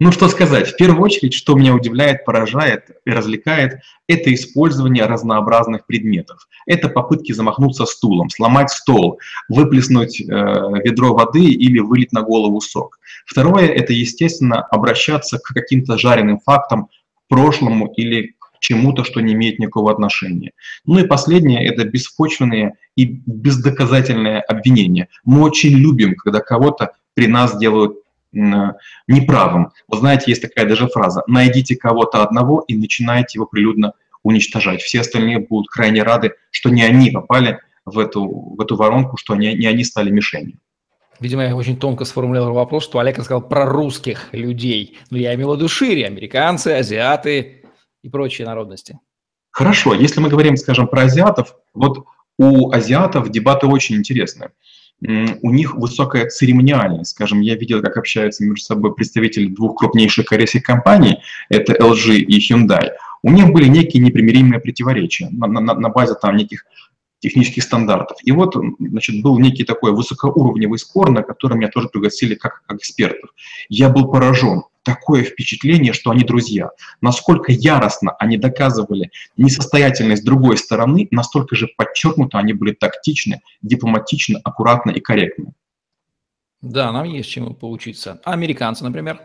Ну, 0.00 0.12
что 0.12 0.28
сказать, 0.28 0.68
в 0.68 0.76
первую 0.76 1.02
очередь, 1.02 1.34
что 1.34 1.54
меня 1.54 1.74
удивляет, 1.74 2.24
поражает 2.24 2.90
и 3.04 3.10
развлекает, 3.10 3.80
это 4.06 4.32
использование 4.32 5.04
разнообразных 5.06 5.86
предметов. 5.86 6.48
Это 6.66 6.88
попытки 6.88 7.32
замахнуться 7.32 7.84
стулом, 7.86 8.30
сломать 8.30 8.70
стол, 8.70 9.18
выплеснуть 9.48 10.20
э, 10.20 10.24
ведро 10.24 11.14
воды 11.14 11.44
или 11.44 11.78
вылить 11.78 12.12
на 12.12 12.22
голову 12.22 12.60
сок. 12.60 12.98
Второе– 13.26 13.66
это, 13.68 13.92
естественно, 13.92 14.62
обращаться 14.62 15.38
к 15.38 15.48
каким-то 15.54 15.98
жареным 15.98 16.38
фактам, 16.38 16.86
к 16.86 17.28
прошлому 17.28 17.92
или 17.96 18.34
к 18.38 18.60
чему-то, 18.60 19.04
что 19.04 19.20
не 19.20 19.34
имеет 19.34 19.58
никакого 19.58 19.92
отношения. 19.92 20.52
Ну 20.84 20.98
и 20.98 21.06
последнее– 21.06 21.66
это 21.68 21.84
беспочвенные 21.84 22.74
и 22.96 23.04
бездоказательные 23.26 24.40
обвинения. 24.40 25.08
Мы 25.24 25.42
очень 25.42 25.70
любим, 25.70 26.14
когда 26.16 26.40
кого-то 26.40 26.92
при 27.14 27.26
нас 27.26 27.58
делают 27.58 27.98
неправым. 28.32 29.72
Вы 29.88 29.98
знаете, 29.98 30.24
есть 30.28 30.42
такая 30.42 30.66
даже 30.66 30.88
фраза 30.88 31.22
«найдите 31.26 31.76
кого-то 31.76 32.22
одного 32.22 32.64
и 32.68 32.76
начинайте 32.76 33.38
его 33.38 33.46
прилюдно 33.46 33.92
уничтожать». 34.22 34.82
Все 34.82 35.00
остальные 35.00 35.40
будут 35.40 35.68
крайне 35.68 36.02
рады, 36.02 36.34
что 36.50 36.70
не 36.70 36.82
они 36.82 37.10
попали 37.10 37.60
в 37.84 37.98
эту, 37.98 38.26
в 38.26 38.60
эту 38.60 38.76
воронку, 38.76 39.16
что 39.16 39.34
не, 39.34 39.54
не 39.54 39.66
они 39.66 39.84
стали 39.84 40.10
мишенью. 40.10 40.58
Видимо, 41.20 41.44
я 41.44 41.56
очень 41.56 41.76
тонко 41.76 42.04
сформулировал 42.04 42.54
вопрос, 42.54 42.84
что 42.84 43.00
Олег 43.00 43.16
сказал 43.16 43.42
про 43.42 43.66
русских 43.66 44.28
людей. 44.32 44.98
Но 45.10 45.18
я 45.18 45.34
имел 45.34 45.52
в 45.52 45.56
виду 45.56 45.68
шире, 45.68 46.06
американцы, 46.06 46.68
азиаты 46.68 47.64
и 48.02 48.08
прочие 48.08 48.46
народности. 48.46 49.00
Хорошо, 49.50 49.94
если 49.94 50.20
мы 50.20 50.28
говорим, 50.28 50.56
скажем, 50.56 50.86
про 50.86 51.02
азиатов, 51.02 51.56
вот 51.74 52.04
у 52.38 52.70
азиатов 52.70 53.30
дебаты 53.30 53.66
очень 53.66 53.96
интересные 53.96 54.52
у 55.00 55.50
них 55.50 55.74
высокая 55.74 56.28
церемониальность. 56.28 57.12
Скажем, 57.12 57.40
я 57.40 57.54
видел, 57.54 57.80
как 57.82 57.96
общаются 57.96 58.44
между 58.44 58.64
собой 58.64 58.94
представители 58.94 59.46
двух 59.46 59.78
крупнейших 59.78 60.26
корейских 60.26 60.62
компаний, 60.62 61.18
это 61.48 61.72
LG 61.72 62.16
и 62.16 62.38
Hyundai. 62.38 62.90
У 63.22 63.30
них 63.30 63.52
были 63.52 63.68
некие 63.68 64.02
непримиримые 64.02 64.60
противоречия 64.60 65.28
на, 65.30 65.46
на, 65.46 65.74
на 65.74 65.88
базе 65.88 66.14
там 66.20 66.36
неких 66.36 66.64
технических 67.20 67.64
стандартов. 67.64 68.16
И 68.22 68.30
вот, 68.30 68.56
значит, 68.78 69.22
был 69.22 69.38
некий 69.38 69.64
такой 69.64 69.92
высокоуровневый 69.92 70.78
спор, 70.78 71.10
на 71.10 71.22
который 71.22 71.58
меня 71.58 71.68
тоже 71.68 71.88
пригласили 71.88 72.34
как, 72.34 72.62
как 72.66 72.78
экспертов. 72.78 73.30
Я 73.68 73.88
был 73.88 74.08
поражен 74.10 74.62
такое 74.88 75.22
впечатление, 75.22 75.92
что 75.92 76.10
они 76.10 76.24
друзья. 76.24 76.70
Насколько 77.02 77.52
яростно 77.52 78.12
они 78.18 78.38
доказывали 78.38 79.10
несостоятельность 79.36 80.24
другой 80.24 80.56
стороны, 80.56 81.08
настолько 81.10 81.56
же 81.56 81.68
подчеркнуто 81.76 82.38
они 82.38 82.54
были 82.54 82.72
тактичны, 82.72 83.42
дипломатичны, 83.60 84.40
аккуратны 84.42 84.92
и 84.92 85.00
корректны. 85.00 85.52
Да, 86.62 86.90
нам 86.90 87.04
есть 87.04 87.28
чему 87.28 87.52
поучиться. 87.52 88.18
А 88.24 88.32
американцы, 88.32 88.82
например? 88.82 89.20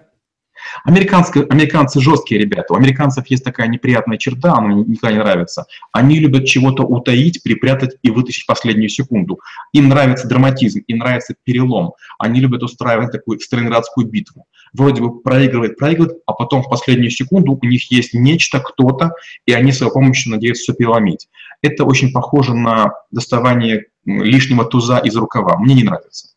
Американские, 0.84 1.46
американцы 1.46 2.00
жесткие 2.00 2.42
ребята. 2.42 2.74
У 2.74 2.76
американцев 2.76 3.26
есть 3.28 3.44
такая 3.44 3.68
неприятная 3.68 4.18
черта, 4.18 4.54
она 4.54 4.74
никогда 4.74 5.12
не 5.12 5.20
нравится. 5.20 5.66
Они 5.92 6.20
любят 6.20 6.46
чего-то 6.46 6.84
утаить, 6.84 7.42
припрятать 7.42 7.96
и 8.02 8.12
вытащить 8.12 8.44
в 8.44 8.48
последнюю 8.48 8.90
секунду. 8.90 9.40
Им 9.72 9.90
нравится 9.90 10.28
драматизм, 10.28 10.82
им 10.88 10.98
нравится 11.00 11.36
перелом. 11.44 11.94
Они 12.20 12.40
любят 12.40 12.64
устраивать 12.64 13.12
такую 13.12 13.40
Сталинградскую 13.40 14.08
битву. 14.08 14.46
Вроде 14.74 15.02
бы 15.02 15.22
проигрывает, 15.22 15.78
проигрывает, 15.78 16.18
а 16.26 16.34
потом 16.34 16.64
в 16.64 16.70
последнюю 16.70 17.12
секунду 17.12 17.60
у 17.62 17.66
них 17.66 17.92
есть 17.92 18.14
нечто, 18.14 18.60
кто-то, 18.60 19.12
и 19.46 19.54
они 19.54 19.72
своей 19.72 19.92
помощью 19.92 20.32
надеются 20.32 20.64
все 20.64 20.74
переломить. 20.74 21.30
Это 21.62 21.86
очень 21.86 22.12
похоже 22.12 22.56
на 22.56 22.94
доставание 23.12 23.86
лишнего 24.06 24.66
туза 24.66 24.98
из 24.98 25.16
рукава. 25.16 25.58
Мне 25.58 25.76
не 25.76 25.84
нравится 25.84 26.34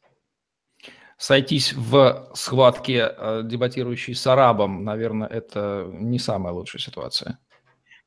сойтись 1.18 1.72
в 1.72 2.28
схватке, 2.34 3.10
э, 3.16 3.42
дебатирующей 3.44 4.14
с 4.14 4.26
арабом, 4.26 4.84
наверное, 4.84 5.28
это 5.28 5.88
не 5.92 6.18
самая 6.18 6.52
лучшая 6.52 6.80
ситуация. 6.80 7.38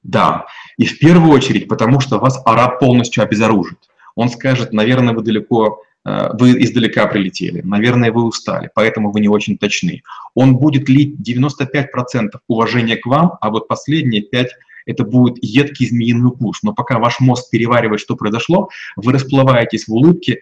Да, 0.04 0.46
и 0.78 0.86
в 0.86 0.98
первую 1.00 1.32
очередь, 1.32 1.68
потому 1.68 2.00
что 2.00 2.20
вас 2.20 2.42
араб 2.46 2.80
полностью 2.80 3.24
обезоружит. 3.24 3.80
Он 4.16 4.30
скажет, 4.30 4.72
наверное, 4.74 5.14
вы 5.14 5.24
далеко, 5.24 5.84
вы 6.06 6.62
издалека 6.64 7.08
прилетели, 7.08 7.62
наверное, 7.62 8.12
вы 8.12 8.24
устали, 8.24 8.70
поэтому 8.74 9.12
вы 9.12 9.20
не 9.20 9.28
очень 9.28 9.58
точны. 9.58 10.02
Он 10.34 10.58
будет 10.58 10.88
лить 10.90 11.16
95% 11.20 12.40
уважения 12.48 12.98
к 12.98 13.06
вам, 13.06 13.38
а 13.42 13.50
вот 13.50 13.68
последние 13.68 14.24
5% 14.24 14.48
это 14.90 15.04
будет 15.04 15.38
едкий 15.42 15.88
змеиный 15.88 16.30
укус. 16.30 16.64
Но 16.64 16.74
пока 16.74 16.98
ваш 16.98 17.20
мозг 17.20 17.52
переваривает, 17.52 18.02
что 18.02 18.16
произошло, 18.16 18.70
вы 18.96 19.14
расплываетесь 19.14 19.88
в 19.88 19.94
улыбке, 19.94 20.40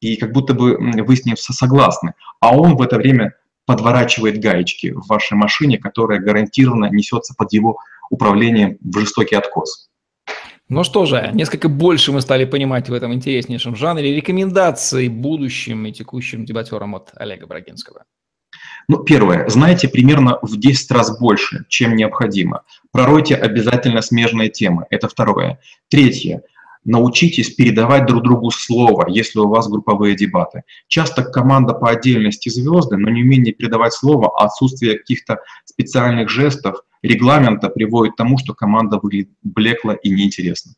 и 0.00 0.16
как 0.16 0.32
будто 0.32 0.54
бы 0.54 0.76
вы 0.78 1.16
с 1.16 1.24
ним 1.24 1.36
согласны, 1.36 2.14
а 2.40 2.56
он 2.56 2.76
в 2.76 2.82
это 2.82 2.96
время 2.96 3.34
подворачивает 3.66 4.40
гаечки 4.40 4.92
в 4.92 5.06
вашей 5.08 5.36
машине, 5.36 5.78
которая 5.78 6.20
гарантированно 6.20 6.88
несется 6.90 7.34
под 7.36 7.52
его 7.52 7.78
управлением 8.10 8.78
в 8.80 8.98
жестокий 8.98 9.34
откос. 9.34 9.89
Ну 10.70 10.84
что 10.84 11.04
же, 11.04 11.30
несколько 11.34 11.68
больше 11.68 12.12
мы 12.12 12.20
стали 12.20 12.44
понимать 12.44 12.88
в 12.88 12.92
этом 12.92 13.12
интереснейшем 13.12 13.74
жанре 13.74 14.14
рекомендации 14.14 15.08
будущим 15.08 15.84
и 15.86 15.92
текущим 15.92 16.44
дебатерам 16.44 16.94
от 16.94 17.10
Олега 17.16 17.48
Брагинского. 17.48 18.04
Ну, 18.86 19.02
первое. 19.02 19.48
Знайте 19.48 19.88
примерно 19.88 20.38
в 20.42 20.56
10 20.56 20.90
раз 20.92 21.18
больше, 21.18 21.64
чем 21.68 21.96
необходимо. 21.96 22.62
Проройте 22.92 23.34
обязательно 23.34 24.00
смежные 24.00 24.48
темы. 24.48 24.86
Это 24.90 25.08
второе. 25.08 25.58
Третье 25.88 26.42
научитесь 26.84 27.50
передавать 27.50 28.06
друг 28.06 28.22
другу 28.22 28.50
слово, 28.50 29.06
если 29.08 29.38
у 29.38 29.48
вас 29.48 29.68
групповые 29.68 30.16
дебаты. 30.16 30.62
Часто 30.88 31.24
команда 31.24 31.74
по 31.74 31.90
отдельности 31.90 32.48
звезды, 32.48 32.96
но 32.96 33.10
неумение 33.10 33.52
передавать 33.52 33.92
слово, 33.92 34.30
а 34.38 34.46
отсутствие 34.46 34.98
каких-то 34.98 35.40
специальных 35.64 36.28
жестов, 36.30 36.82
регламента 37.02 37.68
приводит 37.68 38.14
к 38.14 38.16
тому, 38.16 38.38
что 38.38 38.54
команда 38.54 38.98
выглядит 39.02 39.30
блекло 39.42 39.92
и 39.92 40.10
неинтересно. 40.10 40.72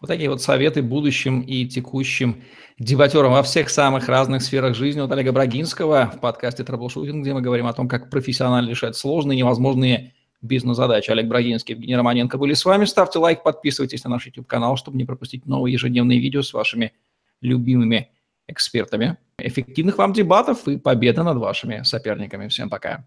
Вот 0.00 0.08
такие 0.08 0.28
вот 0.28 0.42
советы 0.42 0.82
будущим 0.82 1.42
и 1.42 1.64
текущим 1.66 2.42
дебатерам 2.78 3.32
во 3.32 3.42
всех 3.44 3.70
самых 3.70 4.08
разных 4.08 4.42
сферах 4.42 4.74
жизни 4.74 5.00
от 5.00 5.12
Олега 5.12 5.32
Брагинского 5.32 6.12
в 6.16 6.20
подкасте 6.20 6.64
«Траблшутинг», 6.64 7.22
где 7.22 7.32
мы 7.32 7.40
говорим 7.40 7.66
о 7.66 7.72
том, 7.72 7.88
как 7.88 8.10
профессионально 8.10 8.68
решать 8.68 8.96
сложные, 8.96 9.38
невозможные 9.38 10.14
бизнес-задач. 10.40 11.08
Олег 11.08 11.28
Брагинский, 11.28 11.74
Евгений 11.74 11.94
Романенко 11.94 12.36
были 12.36 12.54
с 12.54 12.64
вами. 12.64 12.84
Ставьте 12.84 13.20
лайк, 13.20 13.44
подписывайтесь 13.44 14.02
на 14.02 14.10
наш 14.10 14.26
YouTube-канал, 14.26 14.76
чтобы 14.76 14.96
не 14.96 15.04
пропустить 15.04 15.46
новые 15.46 15.74
ежедневные 15.74 16.18
видео 16.18 16.42
с 16.42 16.52
вашими 16.52 16.92
любимыми 17.40 18.10
экспертами. 18.48 19.18
Эффективных 19.38 19.98
вам 19.98 20.12
дебатов 20.12 20.66
и 20.66 20.78
победы 20.78 21.22
над 21.22 21.38
вашими 21.38 21.82
соперниками. 21.84 22.48
Всем 22.48 22.68
пока. 22.68 23.06